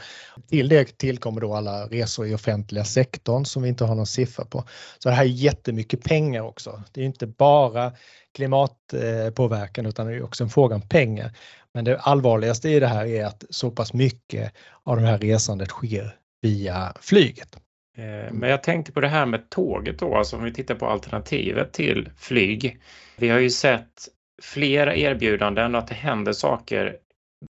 till 0.50 0.70
det 0.70 0.98
tillkommer 0.98 1.42
då 1.42 1.54
alla 1.54 1.88
resor 1.88 2.28
i 2.28 2.36
offentliga 2.36 2.84
sektorn 2.84 3.46
som 3.46 3.64
vi 3.64 3.70
inte 3.70 3.86
har 3.86 3.96
någon 3.96 4.06
siffra 4.06 4.46
på. 4.46 4.64
Så 5.00 5.10
det 5.10 5.16
här 5.16 5.24
är 5.24 5.28
jättemycket 5.28 6.04
pengar 6.04 6.42
också. 6.42 6.84
Det 6.92 7.02
är 7.02 7.06
inte 7.06 7.28
bara 7.28 7.92
klimatpåverkan 8.36 9.86
utan 9.86 10.08
det 10.08 10.14
är 10.14 10.24
också 10.24 10.44
en 10.44 10.50
fråga 10.50 10.76
om 10.76 10.82
pengar. 10.82 11.32
Men 11.74 11.86
det 11.86 12.00
allvarligaste 12.00 12.70
i 12.70 12.80
det 12.80 12.88
här 12.88 13.06
är 13.06 13.26
att 13.26 13.44
så 13.50 13.72
pass 13.72 13.94
mycket 13.94 14.54
av 14.84 14.98
det 14.98 15.08
här 15.08 15.18
resandet 15.18 15.70
sker 15.70 16.18
via 16.44 16.94
flyget. 17.02 17.56
Eh, 17.98 18.34
men 18.34 18.50
jag 18.50 18.64
tänkte 18.64 18.92
på 18.92 19.02
det 19.02 19.08
här 19.08 19.26
med 19.26 19.50
tåget 19.50 20.00
då, 20.00 20.16
alltså 20.16 20.36
om 20.36 20.44
vi 20.44 20.54
tittar 20.54 20.76
på 20.76 20.86
alternativet 20.86 21.74
till 21.74 22.10
flyg. 22.18 22.80
Vi 23.18 23.30
har 23.30 23.40
ju 23.40 23.50
sett 23.50 24.08
flera 24.42 24.96
erbjudanden 24.96 25.76
och 25.76 25.82
att 25.82 25.88
det 25.88 25.96
händer 25.96 26.34
saker 26.34 26.96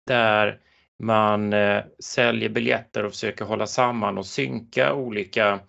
där 0.07 0.59
man 1.03 1.53
eh, 1.53 1.83
säljer 2.03 2.49
biljetter 2.49 3.05
och 3.05 3.11
försöker 3.11 3.45
hålla 3.45 3.67
samman 3.67 4.17
och 4.17 4.25
synka 4.25 4.93
olika 4.93 5.59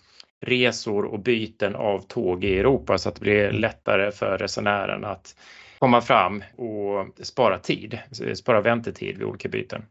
resor 0.46 1.04
och 1.04 1.20
byten 1.20 1.74
av 1.74 2.00
tåg 2.00 2.44
i 2.44 2.58
Europa 2.58 2.98
så 2.98 3.08
att 3.08 3.14
det 3.14 3.20
blir 3.20 3.50
lättare 3.50 4.12
för 4.12 4.38
resenären 4.38 5.04
att 5.04 5.36
komma 5.78 6.00
fram 6.00 6.44
och 6.56 7.26
spara 7.26 7.58
tid, 7.58 7.98
spara 8.34 8.60
väntetid 8.60 9.18
vid 9.18 9.26
olika 9.26 9.48
byten. 9.48 9.84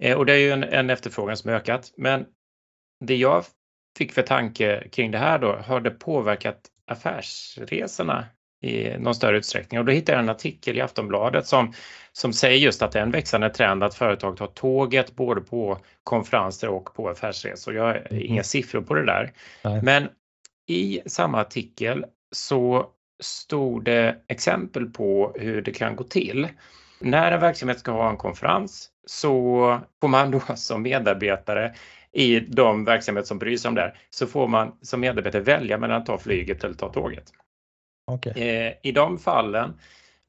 Eh, 0.00 0.16
och 0.16 0.26
det 0.26 0.32
är 0.32 0.38
ju 0.38 0.50
en, 0.50 0.64
en 0.64 0.90
efterfrågan 0.90 1.36
som 1.36 1.50
ökat. 1.50 1.92
Men 1.96 2.26
det 3.04 3.16
jag 3.16 3.44
fick 3.98 4.12
för 4.12 4.22
tanke 4.22 4.88
kring 4.88 5.10
det 5.10 5.18
här 5.18 5.38
då, 5.38 5.56
har 5.56 5.80
det 5.80 5.90
påverkat 5.90 6.60
affärsresorna 6.86 8.24
i 8.62 8.98
någon 8.98 9.14
större 9.14 9.38
utsträckning? 9.38 9.80
Och 9.80 9.86
då 9.86 9.92
hittade 9.92 10.18
jag 10.18 10.22
en 10.22 10.30
artikel 10.30 10.76
i 10.76 10.80
Aftonbladet 10.80 11.46
som, 11.46 11.72
som 12.12 12.32
säger 12.32 12.58
just 12.58 12.82
att 12.82 12.92
det 12.92 12.98
är 12.98 13.02
en 13.02 13.10
växande 13.10 13.50
trend 13.50 13.82
att 13.82 13.94
företag 13.94 14.36
tar 14.36 14.46
tåget 14.46 15.16
både 15.16 15.40
på 15.40 15.78
konferenser 16.04 16.68
och 16.68 16.94
på 16.94 17.08
affärsresor. 17.08 17.74
Jag 17.74 17.84
har 17.84 18.06
mm. 18.10 18.22
inga 18.22 18.42
siffror 18.42 18.80
på 18.80 18.94
det 18.94 19.06
där. 19.06 19.32
Nej. 19.64 19.82
Men 19.82 20.08
i 20.66 21.00
samma 21.06 21.40
artikel 21.40 22.04
så 22.32 22.86
stod 23.22 23.84
det 23.84 24.16
exempel 24.28 24.86
på 24.86 25.36
hur 25.38 25.62
det 25.62 25.72
kan 25.72 25.96
gå 25.96 26.04
till. 26.04 26.48
När 27.00 27.32
en 27.32 27.40
verksamhet 27.40 27.78
ska 27.78 27.92
ha 27.92 28.10
en 28.10 28.16
konferens 28.16 28.90
så 29.10 29.80
får 30.00 30.08
man 30.08 30.30
då 30.30 30.40
som 30.56 30.82
medarbetare 30.82 31.74
i 32.12 32.40
de 32.40 32.84
verksamheter 32.84 33.26
som 33.26 33.38
bryr 33.38 33.56
sig 33.56 33.68
om 33.68 33.74
det 33.74 33.94
så 34.10 34.26
får 34.26 34.48
man 34.48 34.76
som 34.82 35.00
medarbetare 35.00 35.42
välja 35.42 35.78
mellan 35.78 35.96
att 35.96 36.06
ta 36.06 36.18
flyget 36.18 36.64
eller 36.64 36.74
ta 36.74 36.92
tåget. 36.92 37.24
Okay. 38.06 38.42
Eh, 38.42 38.72
I 38.82 38.92
de 38.92 39.18
fallen, 39.18 39.74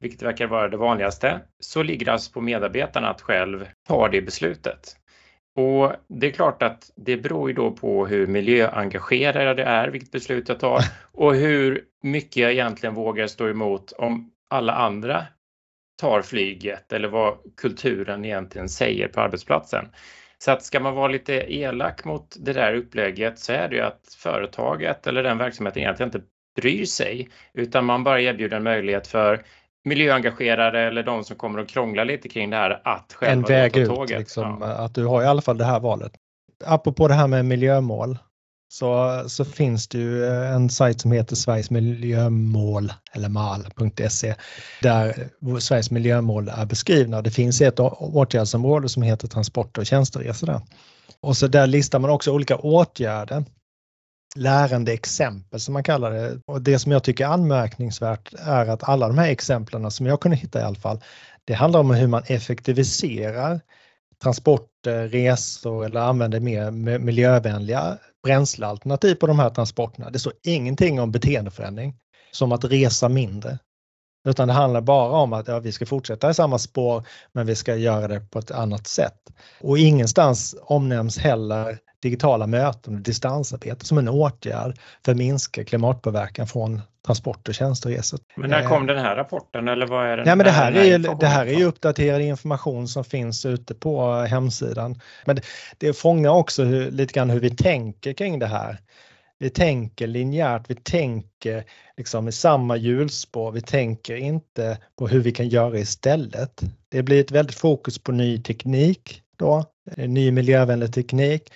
vilket 0.00 0.22
verkar 0.22 0.46
vara 0.46 0.68
det 0.68 0.76
vanligaste, 0.76 1.40
så 1.60 1.82
ligger 1.82 2.06
det 2.06 2.12
alltså 2.12 2.32
på 2.32 2.40
medarbetarna 2.40 3.08
att 3.08 3.20
själv 3.20 3.68
ta 3.88 4.08
det 4.08 4.22
beslutet. 4.22 4.96
Och 5.56 5.92
det 6.08 6.26
är 6.26 6.30
klart 6.30 6.62
att 6.62 6.90
det 6.96 7.16
beror 7.16 7.50
ju 7.50 7.54
då 7.54 7.70
på 7.70 8.06
hur 8.06 8.26
miljöengagerad 8.26 9.58
jag 9.58 9.68
är, 9.68 9.88
vilket 9.88 10.10
beslut 10.10 10.48
jag 10.48 10.60
tar 10.60 10.80
och 11.12 11.34
hur 11.34 11.84
mycket 12.02 12.36
jag 12.36 12.52
egentligen 12.52 12.94
vågar 12.94 13.26
stå 13.26 13.48
emot 13.48 13.92
om 13.92 14.30
alla 14.50 14.72
andra 14.72 15.26
tar 16.02 16.22
flyget 16.22 16.92
eller 16.92 17.08
vad 17.08 17.34
kulturen 17.56 18.24
egentligen 18.24 18.68
säger 18.68 19.08
på 19.08 19.20
arbetsplatsen. 19.20 19.88
Så 20.38 20.50
att 20.50 20.62
ska 20.62 20.80
man 20.80 20.94
vara 20.94 21.08
lite 21.08 21.32
elak 21.54 22.04
mot 22.04 22.36
det 22.40 22.52
där 22.52 22.74
upplägget 22.74 23.38
så 23.38 23.52
är 23.52 23.68
det 23.68 23.76
ju 23.76 23.82
att 23.82 24.00
företaget 24.18 25.06
eller 25.06 25.22
den 25.22 25.38
verksamheten 25.38 25.82
egentligen 25.82 26.08
inte 26.08 26.26
bryr 26.60 26.84
sig 26.84 27.28
utan 27.54 27.84
man 27.84 28.04
bara 28.04 28.20
erbjuder 28.20 28.56
en 28.56 28.62
möjlighet 28.62 29.06
för 29.06 29.42
miljöengagerade 29.84 30.80
eller 30.80 31.02
de 31.02 31.24
som 31.24 31.36
kommer 31.36 31.60
att 31.60 31.68
krångla 31.68 32.04
lite 32.04 32.28
kring 32.28 32.50
det 32.50 32.56
här 32.56 32.80
att 32.84 33.12
själva 33.12 33.32
En 33.32 33.42
väg 33.42 33.76
ut, 33.76 33.88
tåget. 33.88 34.18
liksom, 34.18 34.58
ja. 34.60 34.66
att 34.66 34.94
du 34.94 35.06
har 35.06 35.22
i 35.22 35.26
alla 35.26 35.42
fall 35.42 35.58
det 35.58 35.64
här 35.64 35.80
valet. 35.80 36.12
Apropå 36.64 37.08
det 37.08 37.14
här 37.14 37.26
med 37.28 37.44
miljömål 37.44 38.18
så, 38.72 39.22
så 39.26 39.44
finns 39.44 39.88
det 39.88 39.98
ju 39.98 40.24
eh, 40.24 40.52
en 40.52 40.70
sajt 40.70 41.00
som 41.00 41.12
heter 41.12 41.36
Sveriges 41.36 41.70
miljömål 41.70 42.92
eller 43.12 43.28
mal.se 43.28 44.34
där 44.82 45.28
Sveriges 45.60 45.90
miljömål 45.90 46.48
är 46.48 46.66
beskrivna. 46.66 47.22
Det 47.22 47.30
finns 47.30 47.60
ett 47.60 47.80
åtgärdsområde 47.80 48.88
som 48.88 49.02
heter 49.02 49.28
transport 49.28 49.78
och 49.78 49.86
tjänsteresor 49.86 50.46
där. 50.46 50.60
Och 51.20 51.36
så 51.36 51.46
där 51.46 51.66
listar 51.66 51.98
man 51.98 52.10
också 52.10 52.32
olika 52.32 52.56
åtgärder 52.56 53.44
lärande 54.36 54.92
exempel 54.92 55.60
som 55.60 55.72
man 55.72 55.84
kallar 55.84 56.10
det. 56.10 56.40
Och 56.46 56.62
det 56.62 56.78
som 56.78 56.92
jag 56.92 57.04
tycker 57.04 57.24
är 57.24 57.28
anmärkningsvärt 57.28 58.34
är 58.38 58.66
att 58.66 58.88
alla 58.88 59.08
de 59.08 59.18
här 59.18 59.28
exemplen 59.28 59.90
som 59.90 60.06
jag 60.06 60.20
kunde 60.20 60.36
hitta 60.36 60.60
i 60.60 60.62
alla 60.62 60.76
fall, 60.76 61.00
det 61.44 61.54
handlar 61.54 61.80
om 61.80 61.90
hur 61.90 62.06
man 62.06 62.22
effektiviserar 62.26 63.60
transporter, 64.22 65.08
resor 65.08 65.84
eller 65.84 66.00
använder 66.00 66.40
mer 66.40 66.70
miljövänliga 66.98 67.98
bränslealternativ 68.22 69.14
på 69.14 69.26
de 69.26 69.38
här 69.38 69.50
transporterna. 69.50 70.10
Det 70.10 70.18
står 70.18 70.32
ingenting 70.42 71.00
om 71.00 71.12
beteendeförändring, 71.12 71.96
som 72.30 72.52
att 72.52 72.64
resa 72.64 73.08
mindre. 73.08 73.58
Utan 74.28 74.48
det 74.48 74.54
handlar 74.54 74.80
bara 74.80 75.18
om 75.18 75.32
att 75.32 75.48
ja, 75.48 75.58
vi 75.58 75.72
ska 75.72 75.86
fortsätta 75.86 76.30
i 76.30 76.34
samma 76.34 76.58
spår 76.58 77.06
men 77.32 77.46
vi 77.46 77.54
ska 77.54 77.76
göra 77.76 78.08
det 78.08 78.20
på 78.20 78.38
ett 78.38 78.50
annat 78.50 78.86
sätt. 78.86 79.18
Och 79.60 79.78
ingenstans 79.78 80.56
omnämns 80.62 81.18
heller 81.18 81.78
digitala 82.02 82.46
möten 82.46 82.94
och 82.94 83.00
distansarbete 83.00 83.86
som 83.86 83.98
en 83.98 84.08
åtgärd 84.08 84.78
för 85.04 85.12
att 85.12 85.18
minska 85.18 85.64
klimatpåverkan 85.64 86.46
från 86.46 86.80
transport 87.06 87.48
och 87.48 87.54
tjänsteresor. 87.54 88.20
Men 88.36 88.50
när 88.50 88.68
kom 88.68 88.86
den 88.86 88.98
här 88.98 89.16
rapporten 89.16 89.68
eller 89.68 89.86
vad 89.86 90.06
är 90.06 90.16
det? 90.16 90.24
Nej, 90.24 90.36
men 90.36 90.46
det 90.46 90.50
här 90.50 90.72
är 90.72 90.84
ju, 90.84 90.98
det 90.98 91.26
här 91.26 91.46
är 91.46 91.58
ju 91.58 91.64
uppdaterad 91.64 92.20
information 92.20 92.88
som 92.88 93.04
finns 93.04 93.46
ute 93.46 93.74
på 93.74 94.12
hemsidan. 94.14 95.00
Men 95.24 95.36
det, 95.36 95.42
det 95.78 95.92
fångar 95.92 96.30
också 96.30 96.64
hur, 96.64 96.90
lite 96.90 97.12
grann 97.12 97.30
hur 97.30 97.40
vi 97.40 97.50
tänker 97.50 98.12
kring 98.12 98.38
det 98.38 98.46
här. 98.46 98.78
Vi 99.38 99.50
tänker 99.50 100.06
linjärt, 100.06 100.62
vi 100.68 100.74
tänker 100.74 101.64
liksom 101.96 102.28
i 102.28 102.32
samma 102.32 102.76
hjulspår, 102.76 103.52
vi 103.52 103.60
tänker 103.60 104.16
inte 104.16 104.78
på 104.98 105.08
hur 105.08 105.20
vi 105.20 105.32
kan 105.32 105.48
göra 105.48 105.78
istället. 105.78 106.62
Det 106.88 107.02
blir 107.02 107.20
ett 107.20 107.30
väldigt 107.30 107.56
fokus 107.56 107.98
på 107.98 108.12
ny 108.12 108.42
teknik 108.42 109.22
då, 109.36 109.64
ny 109.96 110.30
miljövänlig 110.30 110.94
teknik 110.94 111.52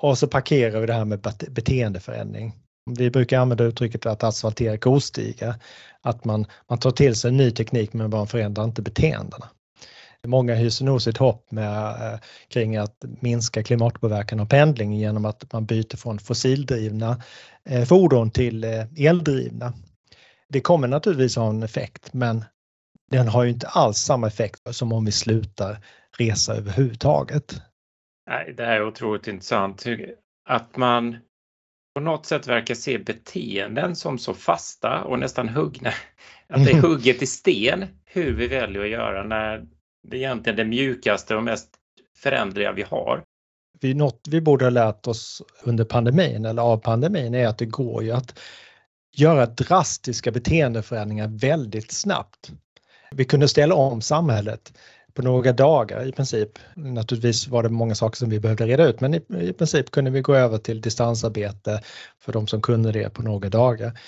och 0.00 0.18
så 0.18 0.26
parkerar 0.26 0.80
vi 0.80 0.86
det 0.86 0.92
här 0.92 1.04
med 1.04 1.20
beteendeförändring. 1.50 2.54
Vi 2.98 3.10
brukar 3.10 3.38
använda 3.38 3.64
uttrycket 3.64 4.06
att 4.06 4.24
asfaltera 4.24 4.78
kostigar, 4.78 5.54
att 6.02 6.24
man, 6.24 6.46
man 6.68 6.78
tar 6.78 6.90
till 6.90 7.16
sig 7.16 7.32
ny 7.32 7.50
teknik 7.50 7.92
men 7.92 8.10
man 8.10 8.26
förändrar 8.26 8.64
inte 8.64 8.82
beteendena. 8.82 9.48
Många 10.26 10.54
hyser 10.54 10.84
nog 10.84 11.02
sitt 11.02 11.16
hopp 11.16 11.50
med, 11.50 12.12
eh, 12.12 12.18
kring 12.48 12.76
att 12.76 13.04
minska 13.20 13.62
klimatpåverkan 13.62 14.40
av 14.40 14.46
pendling 14.46 14.92
genom 14.92 15.24
att 15.24 15.52
man 15.52 15.66
byter 15.66 15.96
från 15.96 16.18
fossildrivna 16.18 17.22
eh, 17.64 17.84
fordon 17.84 18.30
till 18.30 18.64
eh, 18.64 18.84
eldrivna. 18.96 19.72
Det 20.48 20.60
kommer 20.60 20.88
naturligtvis 20.88 21.36
ha 21.36 21.48
en 21.48 21.62
effekt 21.62 22.12
men 22.12 22.44
den 23.10 23.28
har 23.28 23.44
ju 23.44 23.50
inte 23.50 23.66
alls 23.66 23.98
samma 23.98 24.26
effekt 24.26 24.60
som 24.70 24.92
om 24.92 25.04
vi 25.04 25.12
slutar 25.12 25.84
resa 26.18 26.54
överhuvudtaget. 26.54 27.60
Det 28.56 28.64
här 28.64 28.76
är 28.76 28.86
otroligt 28.86 29.28
intressant. 29.28 29.84
Att 30.48 30.76
man 30.76 31.16
på 31.94 32.00
något 32.00 32.26
sätt 32.26 32.46
verkar 32.46 32.74
se 32.74 32.98
beteenden 32.98 33.96
som 33.96 34.18
så 34.18 34.34
fasta 34.34 35.04
och 35.04 35.18
nästan 35.18 35.48
huggna. 35.48 35.92
Att 36.48 36.64
det 36.64 36.70
är 36.70 36.82
hugget 36.82 37.22
i 37.22 37.26
sten 37.26 37.84
hur 38.04 38.32
vi 38.32 38.48
väljer 38.48 38.82
att 38.82 38.88
göra 38.88 39.24
när 39.24 39.66
det 40.08 40.16
är 40.16 40.20
egentligen 40.20 40.56
det 40.56 40.64
mjukaste 40.64 41.36
och 41.36 41.42
mest 41.42 41.68
förändliga 42.16 42.72
vi 42.72 42.82
har. 42.82 43.22
Vi, 43.80 43.94
något 43.94 44.20
vi 44.28 44.40
borde 44.40 44.64
ha 44.64 44.70
lärt 44.70 45.06
oss 45.06 45.42
under 45.62 45.84
pandemin 45.84 46.44
eller 46.44 46.62
av 46.62 46.76
pandemin 46.76 47.34
är 47.34 47.46
att 47.46 47.58
det 47.58 47.66
går 47.66 48.04
ju 48.04 48.10
att 48.10 48.38
göra 49.16 49.46
drastiska 49.46 50.30
beteendeförändringar 50.30 51.28
väldigt 51.28 51.92
snabbt. 51.92 52.52
Vi 53.10 53.24
kunde 53.24 53.48
ställa 53.48 53.74
om 53.74 54.00
samhället 54.00 54.72
på 55.18 55.24
några 55.24 55.52
dagar 55.52 56.08
i 56.08 56.12
princip. 56.12 56.58
Naturligtvis 56.74 57.48
var 57.48 57.62
det 57.62 57.68
många 57.68 57.94
saker 57.94 58.16
som 58.16 58.30
vi 58.30 58.40
behövde 58.40 58.66
reda 58.66 58.88
ut 58.88 59.00
men 59.00 59.14
i, 59.14 59.20
i 59.40 59.52
princip 59.52 59.90
kunde 59.90 60.10
vi 60.10 60.20
gå 60.20 60.34
över 60.34 60.58
till 60.58 60.80
distansarbete 60.80 61.80
för 62.20 62.32
de 62.32 62.46
som 62.46 62.62
kunde 62.62 62.92
det 62.92 63.10
på 63.10 63.22
några 63.22 63.48
dagar. 63.48 64.00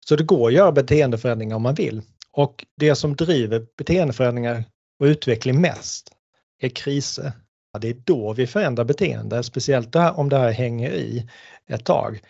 Så 0.00 0.16
det 0.16 0.24
går 0.24 0.48
att 0.48 0.54
göra 0.54 0.72
beteendeförändringar 0.72 1.56
om 1.56 1.62
man 1.62 1.74
vill. 1.74 2.02
Och 2.32 2.64
det 2.76 2.94
som 2.94 3.16
driver 3.16 3.66
beteendeförändringar 3.78 4.64
och 5.00 5.04
utveckling 5.04 5.60
mest 5.60 6.12
är 6.60 6.68
kriser. 6.68 7.32
Det 7.80 7.88
är 7.88 7.96
då 8.04 8.32
vi 8.32 8.46
förändrar 8.46 8.84
beteende, 8.84 9.42
speciellt 9.42 9.96
om 9.96 10.28
det 10.28 10.38
här 10.38 10.50
hänger 10.50 10.90
i 10.90 11.28
ett 11.68 11.84
tag. 11.84 12.20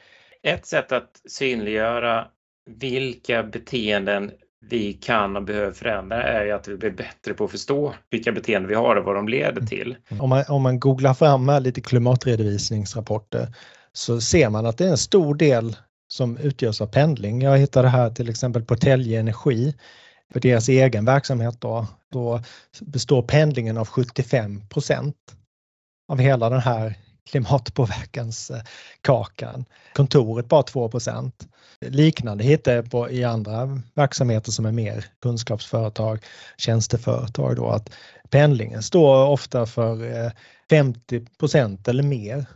Ett 0.42 0.66
sätt 0.66 0.92
att 0.92 1.20
synliggöra 1.28 2.26
vilka 2.70 3.42
beteenden 3.42 4.30
vi 4.60 4.92
kan 4.92 5.36
och 5.36 5.42
behöver 5.42 5.72
förändra 5.72 6.22
är 6.22 6.44
ju 6.44 6.52
att 6.52 6.68
vi 6.68 6.76
blir 6.76 6.90
bättre 6.90 7.34
på 7.34 7.44
att 7.44 7.50
förstå 7.50 7.94
vilka 8.10 8.32
beteenden 8.32 8.68
vi 8.68 8.74
har 8.74 8.96
och 8.96 9.04
vad 9.04 9.14
de 9.14 9.28
leder 9.28 9.62
till. 9.62 9.96
Mm. 10.08 10.20
Om 10.20 10.28
man, 10.28 10.44
om 10.48 10.62
man 10.62 10.80
googlar 10.80 11.14
fram 11.14 11.62
lite 11.62 11.80
klimatredovisningsrapporter 11.80 13.48
så 13.92 14.20
ser 14.20 14.50
man 14.50 14.66
att 14.66 14.78
det 14.78 14.84
är 14.84 14.90
en 14.90 14.98
stor 14.98 15.34
del 15.34 15.76
som 16.08 16.36
utgörs 16.36 16.80
av 16.80 16.86
pendling. 16.86 17.42
Jag 17.42 17.58
hittade 17.58 17.88
här 17.88 18.10
till 18.10 18.28
exempel 18.28 18.64
på 18.64 18.76
Telge 18.76 19.20
Energi 19.20 19.74
för 20.32 20.40
deras 20.40 20.68
egen 20.68 21.04
verksamhet 21.04 21.60
då, 21.60 21.86
då 22.12 22.40
består 22.80 23.22
pendlingen 23.22 23.78
av 23.78 23.88
75% 23.88 25.14
av 26.08 26.18
hela 26.18 26.50
den 26.50 26.60
här 26.60 26.94
klimatpåverkanskakan. 27.30 29.64
Kontoret 29.94 30.48
bara 30.48 30.62
2% 30.62 31.32
Liknande 31.80 32.44
hittar 32.44 32.72
jag 32.72 32.90
på, 32.90 33.10
i 33.10 33.24
andra 33.24 33.80
verksamheter 33.94 34.52
som 34.52 34.66
är 34.66 34.72
mer 34.72 35.04
kunskapsföretag, 35.22 36.24
tjänsteföretag 36.56 37.56
då 37.56 37.68
att 37.68 37.90
pendlingen 38.30 38.82
står 38.82 39.28
ofta 39.28 39.66
för 39.66 40.24
eh, 40.24 40.30
50 40.70 41.26
eller 41.86 42.02
mer 42.02 42.46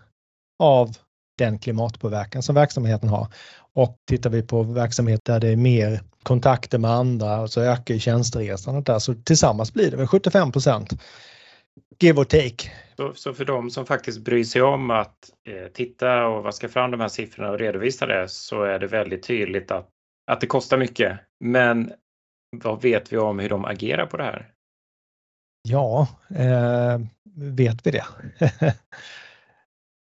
av 0.59 0.97
den 1.38 1.59
klimatpåverkan 1.59 2.43
som 2.43 2.55
verksamheten 2.55 3.09
har. 3.09 3.29
Och 3.75 3.97
tittar 4.09 4.31
vi 4.31 4.43
på 4.43 4.62
verksamhet 4.62 5.21
där 5.25 5.41
det 5.41 5.49
är 5.49 5.57
mer 5.57 6.00
kontakter 6.23 6.79
med 6.79 6.91
andra 6.91 7.49
så 7.49 7.61
ökar 7.61 7.99
tjänsteresandet 7.99 8.87
där 8.87 8.99
så 8.99 9.14
tillsammans 9.14 9.73
blir 9.73 9.91
det 9.91 9.97
väl 9.97 10.07
75 10.07 10.52
give 12.00 12.21
or 12.21 12.25
take. 12.25 12.71
Så, 13.02 13.14
så, 13.14 13.35
för 13.35 13.44
de 13.44 13.71
som 13.71 13.87
faktiskt 13.87 14.21
bryr 14.21 14.44
sig 14.44 14.62
om 14.62 14.90
att 14.90 15.30
eh, 15.49 15.66
titta 15.73 16.26
och 16.26 16.42
vaska 16.42 16.68
fram 16.68 16.90
de 16.90 17.00
här 17.00 17.09
siffrorna 17.09 17.50
och 17.50 17.59
redovisa 17.59 18.06
det 18.06 18.28
så 18.28 18.62
är 18.62 18.78
det 18.78 18.87
väldigt 18.87 19.23
tydligt 19.23 19.71
att, 19.71 19.88
att 20.30 20.40
det 20.40 20.47
kostar 20.47 20.78
mycket. 20.78 21.18
Men 21.44 21.92
vad 22.56 22.82
vet 22.82 23.12
vi 23.12 23.16
om 23.16 23.38
hur 23.38 23.49
de 23.49 23.64
agerar 23.64 24.06
på 24.06 24.16
det 24.16 24.23
här? 24.23 24.52
Ja, 25.68 26.09
eh, 26.35 27.00
vet 27.35 27.87
vi 27.87 27.90
det? 27.90 28.04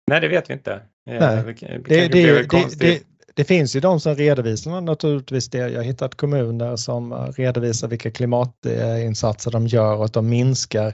Nej, 0.08 0.22
det 0.22 0.28
vet 0.28 0.50
vi 0.50 0.54
inte. 0.54 0.74
Eh. 1.10 1.46
Det, 1.46 1.54
det, 1.84 2.08
det, 2.08 2.80
det, 2.80 3.04
det 3.36 3.44
finns 3.44 3.76
ju 3.76 3.80
de 3.80 4.00
som 4.00 4.16
redovisar 4.16 4.82
naturligtvis 4.82 5.50
det. 5.50 5.58
Jag 5.58 5.80
har 5.80 5.84
hittat 5.84 6.16
kommuner 6.16 6.76
som 6.76 7.14
redovisar 7.14 7.88
vilka 7.88 8.12
klimatinsatser 8.12 9.52
de 9.52 9.68
gör 9.68 9.96
och 9.96 10.06
att 10.06 10.14
de 10.14 10.30
minskar 10.30 10.94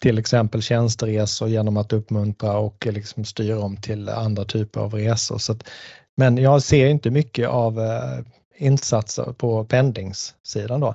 till 0.00 0.18
exempel 0.18 0.62
tjänsteresor 0.62 1.48
genom 1.48 1.76
att 1.76 1.92
uppmuntra 1.92 2.58
och 2.58 2.86
liksom 2.86 3.24
styra 3.24 3.58
om 3.58 3.76
till 3.76 4.08
andra 4.08 4.44
typer 4.44 4.80
av 4.80 4.94
resor. 4.94 5.38
Så 5.38 5.52
att, 5.52 5.68
men 6.16 6.38
jag 6.38 6.62
ser 6.62 6.86
inte 6.86 7.10
mycket 7.10 7.48
av 7.48 7.80
eh, 7.80 8.18
insatser 8.56 9.32
på 9.32 9.64
pendlingssidan 9.64 10.80
då. 10.80 10.94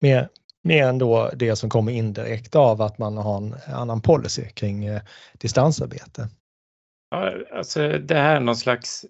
Mer, 0.00 0.28
mer 0.62 0.86
än 0.86 0.98
då 0.98 1.30
det 1.36 1.56
som 1.56 1.70
kommer 1.70 1.92
indirekt 1.92 2.54
av 2.54 2.82
att 2.82 2.98
man 2.98 3.16
har 3.16 3.36
en 3.36 3.54
annan 3.74 4.00
policy 4.00 4.44
kring 4.44 4.84
eh, 4.84 5.02
distansarbete. 5.38 6.28
Alltså 7.56 7.88
det 7.88 8.14
här 8.14 8.36
är 8.36 8.40
någon 8.40 8.56
slags 8.56 9.04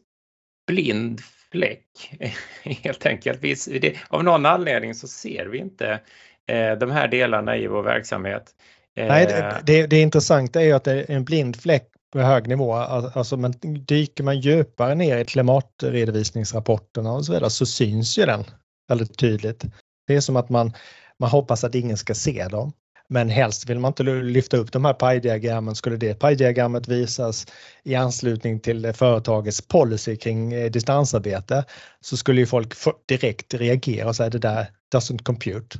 blind 0.67 1.21
fläck 1.51 2.17
helt 2.63 3.07
enkelt. 3.07 3.39
Vi, 3.43 3.79
det, 3.79 3.97
av 4.09 4.25
någon 4.25 4.47
anledning 4.47 4.95
så 4.95 5.09
ser 5.09 5.47
vi 5.47 5.59
inte 5.59 6.01
eh, 6.47 6.73
de 6.73 6.91
här 6.91 7.09
delarna 7.09 7.57
i 7.57 7.67
vår 7.67 7.83
verksamhet. 7.83 8.55
Eh, 8.97 9.07
Nej, 9.07 9.27
det, 9.27 9.63
det, 9.67 9.87
det 9.87 10.01
intressanta 10.01 10.61
är 10.61 10.65
ju 10.65 10.73
att 10.73 10.85
det 10.85 10.93
är 10.93 11.11
en 11.11 11.25
blind 11.25 11.57
fläck 11.57 11.89
på 12.13 12.21
hög 12.21 12.49
nivå. 12.49 12.73
Alltså 12.75 13.37
men 13.37 13.55
dyker 13.87 14.25
man 14.25 14.41
djupare 14.41 14.95
ner 14.95 15.19
i 15.19 15.25
klimatredovisningsrapporterna 15.25 17.13
och 17.13 17.25
så 17.25 17.33
vidare 17.33 17.51
så 17.51 17.67
syns 17.67 18.19
ju 18.19 18.27
den 18.27 18.45
väldigt 18.89 19.19
tydligt. 19.19 19.65
Det 20.07 20.17
är 20.17 20.21
som 20.21 20.37
att 20.37 20.51
man, 20.51 20.73
man 21.19 21.31
hoppas 21.31 21.65
att 21.65 21.75
ingen 21.75 21.97
ska 21.97 22.15
se 22.15 22.49
dem. 22.49 22.73
Men 23.09 23.29
helst 23.29 23.71
vill 23.71 23.79
man 23.79 23.89
inte 23.89 24.03
lyfta 24.03 24.57
upp 24.57 24.73
de 24.73 24.85
här 24.85 24.95
pajdiagrammen. 24.95 25.75
Skulle 25.75 25.97
det 25.97 26.15
pajdiagrammet 26.15 26.89
visas 26.89 27.47
i 27.83 27.95
anslutning 27.95 28.61
till 28.61 28.93
företagets 28.93 29.69
policy 29.69 30.17
kring 30.17 30.53
eh, 30.53 30.71
distansarbete 30.71 31.65
så 32.01 32.17
skulle 32.17 32.41
ju 32.41 32.47
folk 32.47 32.75
direkt 33.09 33.55
reagera 33.55 34.09
och 34.09 34.17
säga 34.17 34.31
det 34.31 34.39
där 34.39 34.67
doesn't 34.95 35.23
compute. 35.23 35.79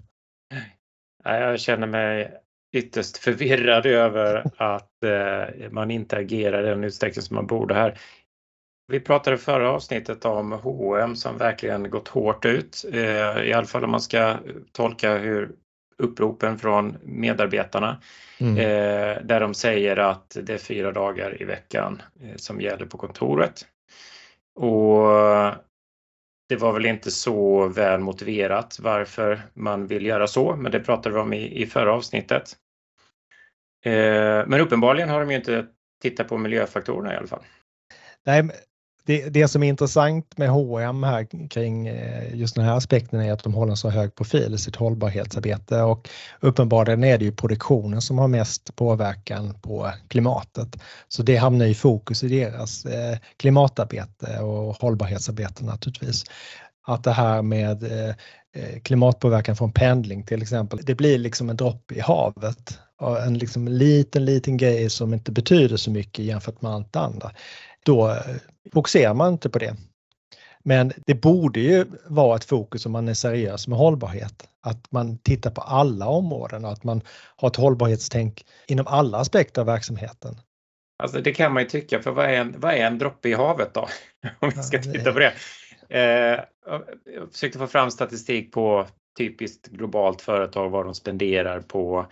Jag 1.25 1.61
känner 1.61 1.87
mig 1.87 2.33
ytterst 2.75 3.17
förvirrad 3.17 3.87
över 3.87 4.45
att 4.57 5.05
eh, 5.05 5.71
man 5.71 5.91
inte 5.91 6.17
agerar 6.17 6.67
i 6.67 6.69
den 6.69 6.85
utsträckning 6.85 7.23
som 7.23 7.37
man 7.37 7.47
borde 7.47 7.75
här. 7.75 7.99
Vi 8.93 9.01
pratade 9.01 9.39
förra 9.39 9.71
avsnittet 9.71 10.25
om 10.25 10.53
H&M 10.53 11.17
som 11.17 11.39
verkligen 11.39 11.91
gått 11.91 12.09
hårt 12.09 12.45
ut, 12.45 12.85
eh, 12.93 13.45
i 13.45 13.53
alla 13.53 13.67
fall 13.67 13.85
om 13.85 13.91
man 13.91 14.01
ska 14.01 14.37
tolka 14.73 15.19
hur 15.19 15.53
uppropen 15.99 16.59
från 16.59 16.97
medarbetarna 17.03 18.01
mm. 18.39 18.57
eh, 18.57 19.23
där 19.23 19.41
de 19.41 19.55
säger 19.55 19.97
att 19.97 20.37
det 20.43 20.55
är 20.55 20.59
fyra 20.59 20.93
dagar 20.93 21.43
i 21.43 21.45
veckan 21.45 22.03
eh, 22.23 22.37
som 22.37 22.61
gäller 22.61 22.87
på 22.87 22.99
kontoret. 22.99 23.67
Och 24.55 25.09
det 26.49 26.57
var 26.57 26.73
väl 26.73 26.87
inte 26.87 27.11
så 27.11 27.69
väl 27.69 28.01
motiverat 28.01 28.79
varför 28.81 29.43
man 29.55 29.87
vill 29.87 30.07
göra 30.07 30.27
så, 30.27 30.57
men 30.57 30.73
det 30.73 30.81
pratade 30.81 31.15
vi 31.15 31.21
om 31.21 31.33
i, 31.33 31.63
i 31.63 31.67
förra 31.67 31.93
avsnittet. 31.93 32.57
Eh, 33.85 34.47
men 34.47 34.61
uppenbarligen 34.61 35.09
har 35.09 35.21
de 35.21 35.31
ju 35.31 35.37
inte 35.37 35.67
tittat 36.03 36.29
på 36.29 36.39
miljöfaktorerna 36.39 37.15
i 37.15 37.17
alla 37.17 37.27
fall. 37.27 37.43
Nej, 38.27 38.51
det, 39.07 39.29
det 39.29 39.49
som 39.49 39.63
är 39.63 39.69
intressant 39.69 40.39
med 40.39 40.51
H&M 40.51 41.03
här 41.03 41.49
kring 41.49 41.87
eh, 41.87 42.35
just 42.35 42.55
den 42.55 42.65
här 42.65 42.77
aspekten 42.77 43.21
är 43.21 43.33
att 43.33 43.43
de 43.43 43.55
håller 43.55 43.71
en 43.71 43.77
så 43.77 43.91
hög 43.91 44.15
profil 44.15 44.55
i 44.55 44.59
sitt 44.59 44.77
hållbarhetsarbete 44.77 45.83
och 45.83 46.09
uppenbarligen 46.41 47.05
är 47.05 47.19
det 47.19 47.25
ju 47.25 47.33
produktionen 47.33 48.03
som 48.03 48.19
har 48.19 48.29
mest 48.29 48.77
påverkan 48.77 49.55
på 49.63 49.91
klimatet. 50.09 50.77
Så 51.09 51.23
det 51.23 51.37
hamnar 51.37 51.67
i 51.67 51.75
fokus 51.75 52.25
i 52.25 52.29
deras 52.29 52.85
eh, 52.85 53.19
klimatarbete 53.37 54.39
och 54.39 54.75
hållbarhetsarbete 54.75 55.65
naturligtvis. 55.65 56.25
Att 56.87 57.05
det 57.05 57.13
här 57.13 57.43
med 57.43 57.83
eh, 57.83 58.15
klimatpåverkan 58.83 59.57
från 59.57 59.73
pendling 59.73 60.27
till 60.27 60.43
exempel, 60.43 60.79
det 60.83 60.95
blir 60.95 61.19
liksom 61.19 61.51
en 61.51 61.57
droppe 61.57 61.95
i 61.95 62.01
havet. 62.01 62.79
En 63.27 63.39
liksom 63.39 63.69
liten, 63.69 64.25
liten 64.25 64.57
grej 64.57 64.91
som 64.91 65.15
inte 65.15 65.33
betyder 65.33 65.77
så 65.77 65.91
mycket 65.91 66.25
jämfört 66.25 66.63
med 66.63 66.73
allt 66.73 66.97
andra 66.97 67.31
då 67.85 68.17
fokuserar 68.73 69.15
man 69.15 69.33
inte 69.33 69.51
på 69.51 69.59
det. 69.59 69.77
Men 70.65 70.93
det 71.07 71.15
borde 71.15 71.61
ju 71.61 71.85
vara 72.07 72.37
ett 72.37 72.45
fokus 72.45 72.87
om 72.87 72.93
man 72.93 73.09
är 73.09 73.15
seriös 73.15 73.69
med 73.69 73.79
hållbarhet. 73.79 74.49
Att 74.61 74.93
man 74.93 75.19
tittar 75.19 75.51
på 75.51 75.61
alla 75.61 76.07
områden 76.07 76.65
och 76.65 76.73
att 76.73 76.85
man 76.85 77.01
har 77.37 77.49
ett 77.49 77.57
hållbarhetstänk 77.57 78.47
inom 78.67 78.87
alla 78.87 79.19
aspekter 79.19 79.61
av 79.61 79.67
verksamheten. 79.67 80.37
Alltså 81.03 81.21
det 81.21 81.33
kan 81.33 81.53
man 81.53 81.63
ju 81.63 81.69
tycka, 81.69 82.03
för 82.03 82.11
vad 82.11 82.25
är 82.25 82.33
en, 82.33 82.55
vad 82.59 82.75
är 82.75 82.87
en 82.87 82.99
droppe 82.99 83.29
i 83.29 83.35
havet 83.35 83.75
då? 83.75 83.89
Om 84.39 84.51
vi 84.57 84.63
ska 84.63 84.79
titta 84.83 85.13
på 85.13 85.19
det. 85.19 85.33
Eh, 85.89 86.41
jag 87.15 87.33
försökte 87.33 87.59
få 87.59 87.67
fram 87.67 87.91
statistik 87.91 88.53
på 88.53 88.87
typiskt 89.19 89.69
globalt 89.69 90.23
företag 90.23 90.71
vad 90.71 90.85
de 90.85 90.95
spenderar 90.95 91.61
på 91.61 92.07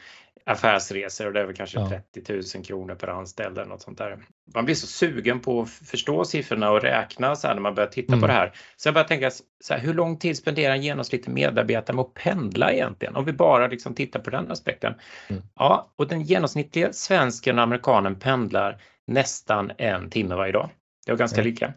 affärsresor 0.46 1.26
och 1.26 1.32
det 1.32 1.40
är 1.40 1.44
väl 1.44 1.56
kanske 1.56 1.78
ja. 1.78 1.88
30 2.12 2.32
000 2.56 2.64
kronor 2.64 2.94
per 2.94 3.08
anställd 3.08 3.58
eller 3.58 3.68
något 3.68 3.82
sånt 3.82 3.98
där. 3.98 4.18
Man 4.54 4.64
blir 4.64 4.74
så 4.74 4.86
sugen 4.86 5.40
på 5.40 5.62
att 5.62 5.70
förstå 5.70 6.24
siffrorna 6.24 6.70
och 6.70 6.82
räkna 6.82 7.36
så 7.36 7.46
här 7.46 7.54
när 7.54 7.62
man 7.62 7.74
börjar 7.74 7.90
titta 7.90 8.12
mm. 8.12 8.20
på 8.20 8.26
det 8.26 8.32
här. 8.32 8.52
Så 8.76 8.88
jag 8.88 8.94
börjar 8.94 9.08
tänka 9.08 9.30
så 9.64 9.74
här, 9.74 9.80
hur 9.80 9.94
lång 9.94 10.18
tid 10.18 10.36
spenderar 10.36 10.74
en 10.74 10.82
genomsnittlig 10.82 11.34
medarbetare 11.34 11.96
med 11.96 12.02
att 12.02 12.14
pendla 12.14 12.72
egentligen? 12.72 13.16
Om 13.16 13.24
vi 13.24 13.32
bara 13.32 13.66
liksom 13.66 13.94
tittar 13.94 14.20
på 14.20 14.30
den 14.30 14.50
aspekten. 14.50 14.94
Mm. 15.28 15.42
Ja, 15.54 15.92
och 15.96 16.08
den 16.08 16.22
genomsnittliga 16.22 16.92
svensken 16.92 17.58
och 17.58 17.62
amerikanen 17.62 18.18
pendlar 18.18 18.82
nästan 19.06 19.72
en 19.78 20.10
timme 20.10 20.34
varje 20.34 20.52
dag. 20.52 20.70
Det 21.06 21.12
är 21.12 21.16
ganska 21.16 21.40
mm. 21.40 21.50
lika. 21.50 21.72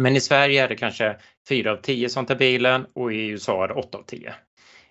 Men 0.00 0.16
i 0.16 0.20
Sverige 0.20 0.64
är 0.64 0.68
det 0.68 0.76
kanske 0.76 1.16
4 1.48 1.72
av 1.72 1.76
10 1.76 2.08
som 2.08 2.26
tar 2.26 2.34
bilen 2.34 2.86
och 2.92 3.12
i 3.12 3.26
USA 3.26 3.64
är 3.64 3.68
det 3.68 3.74
8 3.74 3.98
av 3.98 4.02
10. 4.02 4.34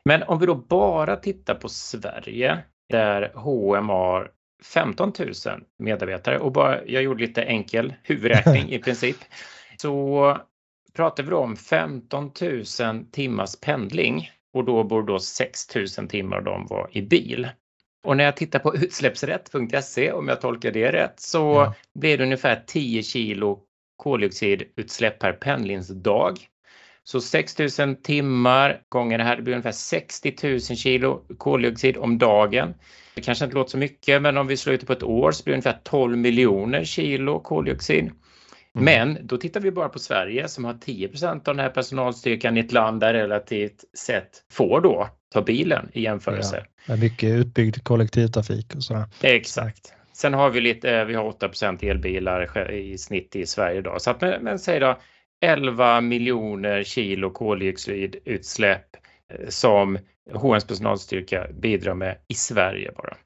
Men 0.05 0.23
om 0.23 0.39
vi 0.39 0.45
då 0.45 0.55
bara 0.55 1.15
tittar 1.15 1.55
på 1.55 1.69
Sverige 1.69 2.63
där 2.89 3.31
H&M 3.35 3.89
har 3.89 4.31
15 4.73 5.13
000 5.19 5.31
medarbetare 5.79 6.39
och 6.39 6.51
bara, 6.51 6.85
jag 6.85 7.03
gjorde 7.03 7.25
lite 7.25 7.41
enkel 7.43 7.93
huvudräkning 8.03 8.71
i 8.71 8.79
princip. 8.83 9.17
Så 9.77 10.37
pratar 10.93 11.23
vi 11.23 11.29
då 11.29 11.37
om 11.37 11.55
15 11.55 12.31
000 12.41 13.05
timmars 13.11 13.59
pendling 13.61 14.31
och 14.53 14.65
då 14.65 14.83
borde 14.83 15.13
då 15.13 15.19
6 15.19 15.75
000 15.75 15.87
timmar 15.87 16.37
av 16.37 16.43
dem 16.43 16.67
vara 16.69 16.87
i 16.91 17.01
bil. 17.01 17.49
Och 18.03 18.17
när 18.17 18.23
jag 18.23 18.37
tittar 18.37 18.59
på 18.59 18.75
utsläppsrätt.se, 18.75 20.11
om 20.11 20.27
jag 20.27 20.41
tolkar 20.41 20.71
det 20.71 20.91
rätt, 20.91 21.19
så 21.19 21.37
ja. 21.37 21.73
blir 21.99 22.17
det 22.17 22.23
ungefär 22.23 22.63
10 22.67 23.03
kilo 23.03 23.59
koldioxidutsläpp 23.97 25.19
per 25.19 25.33
pendlingsdag. 25.33 26.39
Så 27.03 27.21
6000 27.21 28.01
timmar 28.01 28.81
gånger 28.89 29.17
det 29.17 29.23
här, 29.23 29.35
det 29.35 29.41
blir 29.41 29.53
ungefär 29.53 29.71
60 29.71 30.35
000 30.43 30.59
kilo 30.59 31.21
koldioxid 31.37 31.97
om 31.97 32.17
dagen. 32.17 32.73
Det 33.15 33.21
kanske 33.21 33.45
inte 33.45 33.55
låter 33.55 33.71
så 33.71 33.77
mycket, 33.77 34.21
men 34.21 34.37
om 34.37 34.47
vi 34.47 34.57
slår 34.57 34.75
ut 34.75 34.81
det 34.81 34.87
på 34.87 34.93
ett 34.93 35.03
år 35.03 35.31
så 35.31 35.43
blir 35.43 35.53
det 35.53 35.55
ungefär 35.55 35.79
12 35.83 36.17
miljoner 36.17 36.83
kilo 36.83 37.39
koldioxid. 37.39 38.11
Mm. 38.75 38.85
Men 38.85 39.27
då 39.27 39.37
tittar 39.37 39.59
vi 39.59 39.71
bara 39.71 39.89
på 39.89 39.99
Sverige 39.99 40.47
som 40.47 40.65
har 40.65 40.73
10% 40.73 41.33
av 41.33 41.41
den 41.43 41.59
här 41.59 41.69
personalstyrkan 41.69 42.57
i 42.57 42.59
ett 42.59 42.71
land 42.71 42.99
där 42.99 43.13
relativt 43.13 43.83
sett 43.97 44.43
får 44.51 44.81
då 44.81 45.09
ta 45.33 45.41
bilen 45.41 45.89
i 45.93 46.01
jämförelse. 46.01 46.65
Ja, 46.87 46.95
mycket 46.95 47.29
utbyggd 47.29 47.83
kollektivtrafik 47.83 48.75
och 48.75 48.83
sådär. 48.83 49.05
Exakt. 49.21 49.93
Sen 50.13 50.33
har 50.33 50.49
vi 50.49 50.61
lite, 50.61 50.91
eh, 50.91 51.05
vi 51.05 51.13
har 51.13 51.23
8% 51.23 51.83
elbilar 51.83 52.71
i 52.71 52.97
snitt 52.97 53.35
i 53.35 53.45
Sverige 53.45 53.79
idag. 53.79 54.01
Så 54.01 54.11
att, 54.11 54.21
men, 54.21 54.43
men 54.43 54.59
säg 54.59 54.79
då 54.79 54.97
11 55.43 56.01
miljoner 56.01 56.83
kilo 56.83 57.29
koldioxidutsläpp 57.29 58.85
eh, 59.33 59.49
som 59.49 59.97
H&M's 60.33 60.67
personalstyrka 60.67 61.47
bidrar 61.53 61.93
med 61.93 62.17
i 62.27 62.33
Sverige 62.33 62.91
bara. 62.97 63.17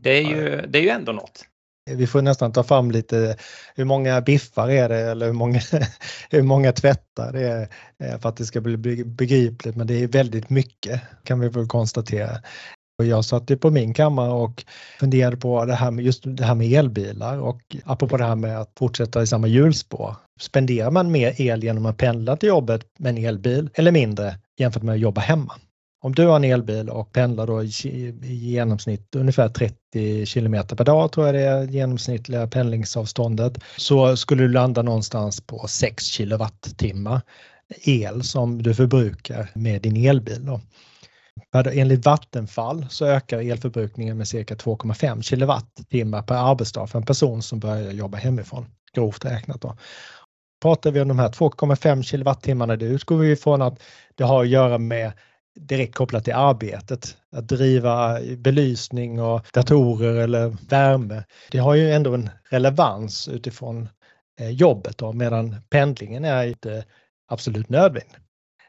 Det 0.00 0.10
är 0.10 0.22
ju, 0.22 0.66
det 0.66 0.78
är 0.78 0.82
ju 0.82 0.88
ändå 0.88 1.12
något. 1.12 1.44
Vi 1.90 2.06
får 2.06 2.22
nästan 2.22 2.52
ta 2.52 2.62
fram 2.62 2.90
lite, 2.90 3.36
hur 3.74 3.84
många 3.84 4.20
biffar 4.20 4.70
är 4.70 4.88
det 4.88 4.98
eller 4.98 5.26
hur 5.26 5.32
många, 5.32 5.60
hur 6.30 6.42
många 6.42 6.72
tvättar 6.72 7.32
det 7.32 7.40
är 7.40 7.68
eh, 8.04 8.20
för 8.20 8.28
att 8.28 8.36
det 8.36 8.44
ska 8.44 8.60
bli 8.60 8.76
begripligt 9.04 9.76
men 9.76 9.86
det 9.86 10.02
är 10.02 10.08
väldigt 10.08 10.50
mycket 10.50 11.00
kan 11.24 11.40
vi 11.40 11.48
väl 11.48 11.66
konstatera. 11.66 12.30
Jag 13.04 13.24
satt 13.24 13.50
ju 13.50 13.56
på 13.56 13.70
min 13.70 13.94
kammare 13.94 14.30
och 14.30 14.64
funderade 15.00 15.36
på 15.36 15.64
det 15.64 15.74
här 15.74 15.90
med 15.90 16.04
just 16.04 16.22
det 16.24 16.44
här 16.44 16.54
med 16.54 16.72
elbilar 16.72 17.38
och 17.38 17.76
apropå 17.84 18.16
det 18.16 18.24
här 18.24 18.36
med 18.36 18.60
att 18.60 18.72
fortsätta 18.78 19.22
i 19.22 19.26
samma 19.26 19.46
hjulspår. 19.46 20.16
Spenderar 20.40 20.90
man 20.90 21.10
mer 21.10 21.40
el 21.40 21.64
genom 21.64 21.86
att 21.86 21.96
pendla 21.96 22.36
till 22.36 22.48
jobbet 22.48 22.82
med 22.98 23.10
en 23.10 23.24
elbil 23.24 23.70
eller 23.74 23.92
mindre 23.92 24.34
jämfört 24.58 24.82
med 24.82 24.92
att 24.92 25.00
jobba 25.00 25.20
hemma? 25.20 25.54
Om 26.00 26.14
du 26.14 26.26
har 26.26 26.36
en 26.36 26.44
elbil 26.44 26.90
och 26.90 27.12
pendlar 27.12 27.46
då 27.46 27.62
i 27.62 27.70
genomsnitt 28.22 29.14
ungefär 29.16 29.48
30 29.48 30.26
kilometer 30.26 30.76
per 30.76 30.84
dag 30.84 31.12
tror 31.12 31.26
jag 31.26 31.34
det 31.34 31.44
är 31.44 31.64
genomsnittliga 31.64 32.46
pendlingsavståndet 32.46 33.58
så 33.76 34.16
skulle 34.16 34.42
du 34.42 34.48
landa 34.48 34.82
någonstans 34.82 35.40
på 35.40 35.66
6 35.68 36.04
kilowattimmar 36.04 37.20
el 37.84 38.22
som 38.22 38.62
du 38.62 38.74
förbrukar 38.74 39.50
med 39.54 39.82
din 39.82 40.06
elbil. 40.06 40.46
Då. 40.46 40.60
Enligt 41.72 42.06
Vattenfall 42.06 42.86
så 42.90 43.06
ökar 43.06 43.38
elförbrukningen 43.38 44.18
med 44.18 44.28
cirka 44.28 44.54
2,5 44.54 45.22
kilowattimmar 45.22 46.22
per 46.22 46.34
arbetsdag 46.34 46.86
för 46.86 46.98
en 46.98 47.06
person 47.06 47.42
som 47.42 47.60
börjar 47.60 47.92
jobba 47.92 48.18
hemifrån, 48.18 48.66
grovt 48.94 49.24
räknat. 49.24 49.60
Då. 49.60 49.76
Pratar 50.62 50.90
vi 50.90 51.00
om 51.00 51.08
de 51.08 51.18
här 51.18 51.28
2,5 51.28 52.02
kilowattimmarna, 52.02 52.76
det 52.76 52.86
utgår 52.86 53.16
vi 53.16 53.32
ifrån 53.32 53.62
att 53.62 53.82
det 54.14 54.24
har 54.24 54.42
att 54.42 54.48
göra 54.48 54.78
med 54.78 55.12
direkt 55.60 55.94
kopplat 55.94 56.24
till 56.24 56.34
arbetet. 56.34 57.16
Att 57.32 57.48
driva 57.48 58.18
belysning 58.36 59.20
och 59.20 59.46
datorer 59.52 60.14
eller 60.14 60.56
värme. 60.68 61.24
Det 61.50 61.58
har 61.58 61.74
ju 61.74 61.92
ändå 61.92 62.14
en 62.14 62.30
relevans 62.50 63.28
utifrån 63.28 63.88
eh, 64.40 64.50
jobbet 64.50 64.98
då, 64.98 65.12
medan 65.12 65.56
pendlingen 65.70 66.24
är 66.24 66.46
inte 66.46 66.84
absolut 67.28 67.68
nödvändig. 67.68 68.16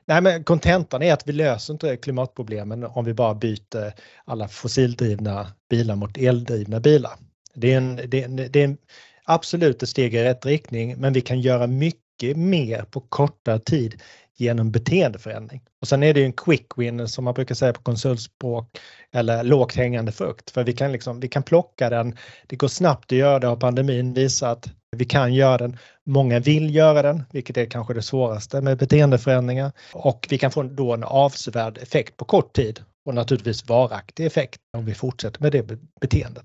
Nej, 0.10 0.22
men 0.22 0.44
kontentan 0.44 1.02
är 1.02 1.14
att 1.14 1.28
vi 1.28 1.32
löser 1.32 1.74
inte 1.74 1.98
klimatproblemen 1.98 2.84
om 2.84 3.06
vi 3.06 3.14
bara 3.14 3.36
byter 3.36 3.94
alla 4.26 4.48
fossildrivna 4.48 5.48
bilar 5.70 5.96
mot 5.96 6.18
eldrivna 6.18 6.80
bilar. 6.80 7.12
Det 7.54 7.74
är, 7.74 7.78
en, 7.78 7.96
det, 7.96 8.24
är, 8.24 8.50
det 8.50 8.64
är 8.64 8.78
absolut 9.24 9.84
ett 9.84 9.90
steg 9.90 10.16
i 10.16 10.24
rätt 10.24 10.46
riktning, 10.46 10.98
men 10.98 11.14
vi 11.14 11.22
kan 11.22 11.42
göra 11.42 11.68
mycket 11.68 12.10
mycket 12.24 12.38
mer 12.38 12.84
på 12.84 13.00
kortare 13.00 13.60
tid 13.60 14.02
genom 14.38 14.72
beteendeförändring. 14.72 15.62
Och 15.82 15.88
sen 15.88 16.04
är 16.04 16.14
det 16.14 16.20
ju 16.20 16.26
en 16.26 16.34
quick 16.34 16.68
win 16.78 17.08
som 17.08 17.24
man 17.24 17.34
brukar 17.34 17.56
säga 17.56 17.74
på 17.74 17.82
konsultspråk 17.82 18.78
eller 19.12 19.44
lågt 19.44 19.76
hängande 19.76 20.12
frukt. 20.12 20.50
För 20.50 20.64
vi 20.64 20.74
kan, 20.74 20.92
liksom, 20.92 21.20
vi 21.20 21.28
kan 21.28 21.44
plocka 21.44 21.90
den, 21.90 22.18
det 22.48 22.56
går 22.56 22.68
snabbt 22.68 23.12
att 23.12 23.18
göra 23.18 23.40
det 23.40 23.48
och 23.48 23.60
pandemin 23.60 24.14
visar 24.14 24.52
att 24.52 24.68
vi 24.98 25.06
kan 25.06 25.34
göra 25.34 25.58
den. 25.58 25.78
Många 26.06 26.40
vill 26.40 26.76
göra 26.76 27.02
den, 27.02 27.24
vilket 27.32 27.58
är 27.58 27.66
kanske 27.66 27.94
det 27.94 28.02
svåraste 28.02 28.62
med 28.62 28.78
beteendeförändringar. 28.78 29.72
Och 29.94 30.28
vi 30.30 30.38
kan 30.38 30.52
få 30.52 30.64
då 30.64 30.94
en 30.94 31.04
avsevärd 31.04 31.78
effekt 31.78 32.18
på 32.18 32.26
kort 32.26 32.54
tid 32.54 32.84
och 33.06 33.16
naturligtvis 33.16 33.70
varaktig 33.70 34.26
effekt 34.26 34.62
om 34.78 34.86
vi 34.86 34.94
fortsätter 34.94 35.42
med 35.42 35.52
det 35.52 35.80
beteendet. 36.02 36.44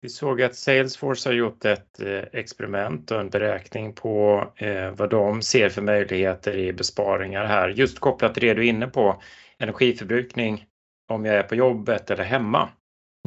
Vi 0.00 0.08
såg 0.08 0.42
att 0.42 0.56
Salesforce 0.56 1.28
har 1.28 1.34
gjort 1.34 1.64
ett 1.64 2.00
eh, 2.00 2.40
experiment 2.40 3.10
och 3.10 3.20
en 3.20 3.30
beräkning 3.30 3.92
på 3.92 4.44
eh, 4.56 4.90
vad 4.90 5.10
de 5.10 5.42
ser 5.42 5.68
för 5.68 5.82
möjligheter 5.82 6.56
i 6.56 6.72
besparingar 6.72 7.44
här, 7.44 7.68
just 7.68 7.98
kopplat 7.98 8.34
till 8.34 8.46
det 8.46 8.54
du 8.54 8.64
är 8.64 8.68
inne 8.68 8.86
på, 8.86 9.22
energiförbrukning 9.58 10.66
om 11.08 11.24
jag 11.24 11.34
är 11.34 11.42
på 11.42 11.54
jobbet 11.54 12.10
eller 12.10 12.24
hemma. 12.24 12.68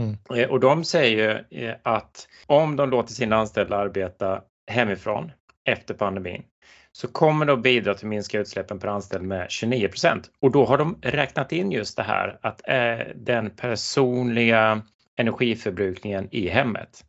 Mm. 0.01 0.17
Eh, 0.35 0.49
och 0.49 0.59
de 0.59 0.83
säger 0.83 1.47
eh, 1.51 1.75
att 1.83 2.27
om 2.45 2.75
de 2.75 2.89
låter 2.89 3.13
sina 3.13 3.35
anställda 3.35 3.77
arbeta 3.77 4.41
hemifrån 4.67 5.31
efter 5.65 5.93
pandemin 5.93 6.43
så 6.91 7.07
kommer 7.07 7.45
det 7.45 7.53
att 7.53 7.61
bidra 7.61 7.93
till 7.93 8.05
att 8.05 8.09
minska 8.09 8.39
utsläppen 8.39 8.79
per 8.79 8.87
anställd 8.87 9.23
med 9.23 9.47
29% 9.47 10.23
Och 10.39 10.51
då 10.51 10.65
har 10.65 10.77
de 10.77 10.99
räknat 11.01 11.51
in 11.51 11.71
just 11.71 11.97
det 11.97 12.03
här 12.03 12.39
att 12.41 12.61
eh, 12.67 13.15
den 13.15 13.49
personliga 13.49 14.81
energiförbrukningen 15.17 16.27
i 16.31 16.49
hemmet. 16.49 17.05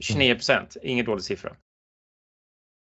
29 0.00 0.34
procent, 0.34 0.76
ingen 0.82 1.04
dålig 1.04 1.22
siffra. 1.22 1.52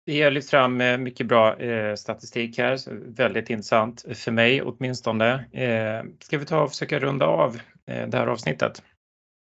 Vi 0.06 0.22
har 0.22 0.32
lyft 0.32 0.50
fram 0.50 0.78
mycket 1.04 1.28
bra 1.28 1.60
eh, 1.60 1.96
statistik 1.96 2.58
här, 2.58 2.78
väldigt 3.16 3.50
intressant 3.50 4.06
för 4.14 4.32
mig 4.32 4.62
åtminstone. 4.62 5.34
Eh, 5.52 6.10
ska 6.20 6.38
vi 6.38 6.46
ta 6.46 6.62
och 6.62 6.70
försöka 6.70 7.00
runda 7.00 7.26
av 7.26 7.60
eh, 7.86 8.08
det 8.08 8.18
här 8.18 8.28
avsnittet? 8.28 8.84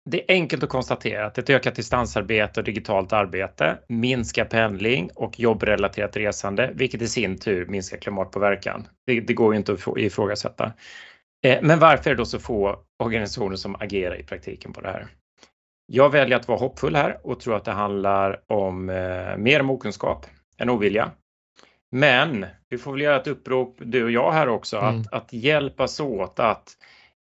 Det 0.09 0.31
är 0.31 0.35
enkelt 0.35 0.63
att 0.63 0.69
konstatera 0.69 1.25
att 1.25 1.37
ett 1.37 1.49
ökat 1.49 1.75
distansarbete 1.75 2.59
och 2.59 2.63
digitalt 2.63 3.13
arbete 3.13 3.77
minskar 3.87 4.45
pendling 4.45 5.09
och 5.15 5.39
jobbrelaterat 5.39 6.17
resande, 6.17 6.71
vilket 6.75 7.01
i 7.01 7.07
sin 7.07 7.37
tur 7.37 7.65
minskar 7.65 7.97
klimatpåverkan. 7.97 8.87
Det, 9.05 9.19
det 9.19 9.33
går 9.33 9.53
ju 9.53 9.57
inte 9.57 9.73
att 9.73 9.97
ifrågasätta. 9.97 10.73
Eh, 11.45 11.59
men 11.61 11.79
varför 11.79 12.09
är 12.09 12.15
det 12.15 12.21
då 12.21 12.25
så 12.25 12.39
få 12.39 12.79
organisationer 13.03 13.55
som 13.55 13.75
agerar 13.75 14.19
i 14.19 14.23
praktiken 14.23 14.73
på 14.73 14.81
det 14.81 14.87
här? 14.87 15.07
Jag 15.85 16.09
väljer 16.09 16.37
att 16.37 16.47
vara 16.47 16.59
hoppfull 16.59 16.95
här 16.95 17.17
och 17.23 17.39
tror 17.39 17.55
att 17.55 17.65
det 17.65 17.71
handlar 17.71 18.41
om 18.47 18.89
eh, 18.89 19.37
mer 19.37 19.59
om 19.59 19.69
okunskap 19.69 20.25
än 20.57 20.69
ovilja. 20.69 21.11
Men 21.91 22.45
vi 22.69 22.77
får 22.77 22.91
väl 22.91 23.01
göra 23.01 23.21
ett 23.21 23.27
upprop, 23.27 23.77
du 23.79 24.03
och 24.03 24.11
jag 24.11 24.31
här 24.31 24.49
också, 24.49 24.77
mm. 24.77 25.01
att, 25.01 25.13
att 25.13 25.33
hjälpas 25.33 25.99
åt 25.99 26.39
att 26.39 26.77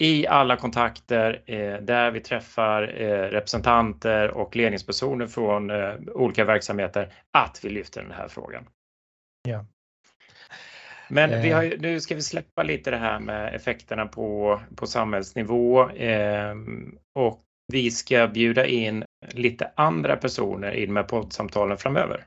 i 0.01 0.27
alla 0.27 0.57
kontakter 0.57 1.41
eh, 1.45 1.73
där 1.81 2.11
vi 2.11 2.19
träffar 2.19 3.01
eh, 3.01 3.29
representanter 3.29 4.31
och 4.31 4.55
ledningspersoner 4.55 5.27
från 5.27 5.69
eh, 5.69 5.93
olika 6.13 6.45
verksamheter, 6.45 7.13
att 7.31 7.59
vi 7.63 7.69
lyfter 7.69 8.01
den 8.01 8.11
här 8.11 8.27
frågan. 8.27 8.67
Ja. 9.47 9.65
Men 11.09 11.41
vi 11.41 11.49
har, 11.49 11.63
eh. 11.63 11.71
nu 11.79 11.99
ska 11.99 12.15
vi 12.15 12.21
släppa 12.21 12.63
lite 12.63 12.91
det 12.91 12.97
här 12.97 13.19
med 13.19 13.55
effekterna 13.55 14.05
på, 14.05 14.61
på 14.75 14.87
samhällsnivå 14.87 15.89
eh, 15.89 16.55
och 17.15 17.41
vi 17.73 17.91
ska 17.91 18.27
bjuda 18.27 18.65
in 18.65 19.03
lite 19.31 19.71
andra 19.75 20.15
personer 20.15 20.71
i 20.71 20.85
de 20.85 20.95
här 20.95 21.03
poddsamtalen 21.03 21.77
framöver. 21.77 22.25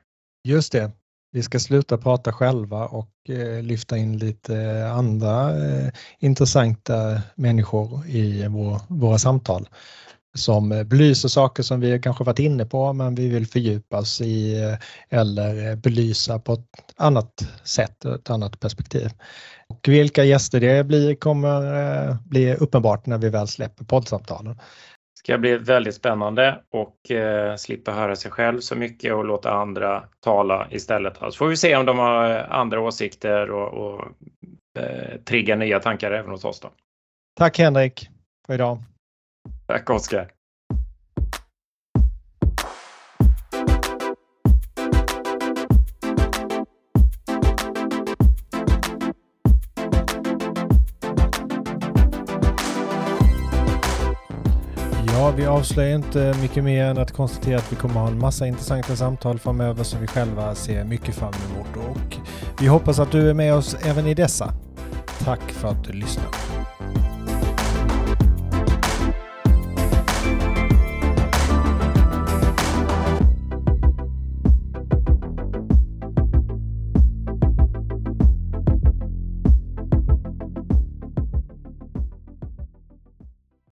Just 0.48 0.72
det. 0.72 0.90
Vi 1.34 1.42
ska 1.42 1.58
sluta 1.58 1.98
prata 1.98 2.32
själva 2.32 2.86
och 2.86 3.10
eh, 3.28 3.62
lyfta 3.62 3.96
in 3.96 4.18
lite 4.18 4.86
andra 4.94 5.64
eh, 5.66 5.88
intressanta 6.18 7.22
människor 7.34 8.06
i 8.06 8.46
vår, 8.48 8.80
våra 8.88 9.18
samtal 9.18 9.68
som 10.34 10.72
eh, 10.72 10.84
belyser 10.84 11.28
saker 11.28 11.62
som 11.62 11.80
vi 11.80 11.98
kanske 11.98 12.24
varit 12.24 12.38
inne 12.38 12.64
på 12.64 12.92
men 12.92 13.14
vi 13.14 13.28
vill 13.28 13.46
fördjupas 13.46 14.20
i 14.20 14.62
eh, 14.62 15.18
eller 15.18 15.70
eh, 15.70 15.76
belysa 15.76 16.38
på 16.38 16.52
ett 16.52 16.68
annat 16.96 17.46
sätt, 17.64 18.04
ett 18.04 18.30
annat 18.30 18.60
perspektiv. 18.60 19.10
Och 19.68 19.88
vilka 19.88 20.24
gäster 20.24 20.60
det 20.60 20.84
blir 20.84 21.14
kommer 21.14 22.18
bli 22.28 22.54
uppenbart 22.54 23.06
när 23.06 23.18
vi 23.18 23.28
väl 23.28 23.48
släpper 23.48 23.84
poddsamtalen. 23.84 24.58
Ska 25.24 25.38
bli 25.38 25.56
väldigt 25.56 25.94
spännande 25.94 26.60
och 26.70 27.10
eh, 27.10 27.56
slippa 27.56 27.92
höra 27.92 28.16
sig 28.16 28.30
själv 28.30 28.60
så 28.60 28.76
mycket 28.76 29.14
och 29.14 29.24
låta 29.24 29.52
andra 29.52 30.04
tala 30.20 30.68
istället. 30.70 31.16
Så 31.16 31.32
får 31.32 31.46
vi 31.46 31.56
se 31.56 31.76
om 31.76 31.86
de 31.86 31.98
har 31.98 32.30
andra 32.50 32.80
åsikter 32.80 33.50
och, 33.50 33.74
och 33.74 34.08
eh, 34.78 35.20
trigga 35.20 35.56
nya 35.56 35.80
tankar 35.80 36.10
även 36.10 36.30
hos 36.30 36.44
oss. 36.44 36.60
Då. 36.60 36.70
Tack 37.38 37.58
Henrik 37.58 38.08
för 38.46 38.54
idag. 38.54 38.78
Tack 39.66 39.90
Oskar. 39.90 40.30
Vi 55.36 55.46
avslöjar 55.46 55.96
inte 55.96 56.34
mycket 56.40 56.64
mer 56.64 56.84
än 56.84 56.98
att 56.98 57.12
konstatera 57.12 57.58
att 57.58 57.72
vi 57.72 57.76
kommer 57.76 58.00
ha 58.00 58.08
en 58.08 58.18
massa 58.18 58.46
intressanta 58.46 58.96
samtal 58.96 59.38
framöver 59.38 59.84
som 59.84 60.00
vi 60.00 60.06
själva 60.06 60.54
ser 60.54 60.84
mycket 60.84 61.14
fram 61.14 61.32
emot 61.50 61.88
och 61.88 62.16
vi 62.60 62.66
hoppas 62.66 62.98
att 62.98 63.12
du 63.12 63.30
är 63.30 63.34
med 63.34 63.54
oss 63.54 63.76
även 63.84 64.06
i 64.06 64.14
dessa. 64.14 64.54
Tack 65.24 65.50
för 65.50 65.68
att 65.68 65.84
du 65.84 65.92
lyssnar. 65.92 66.43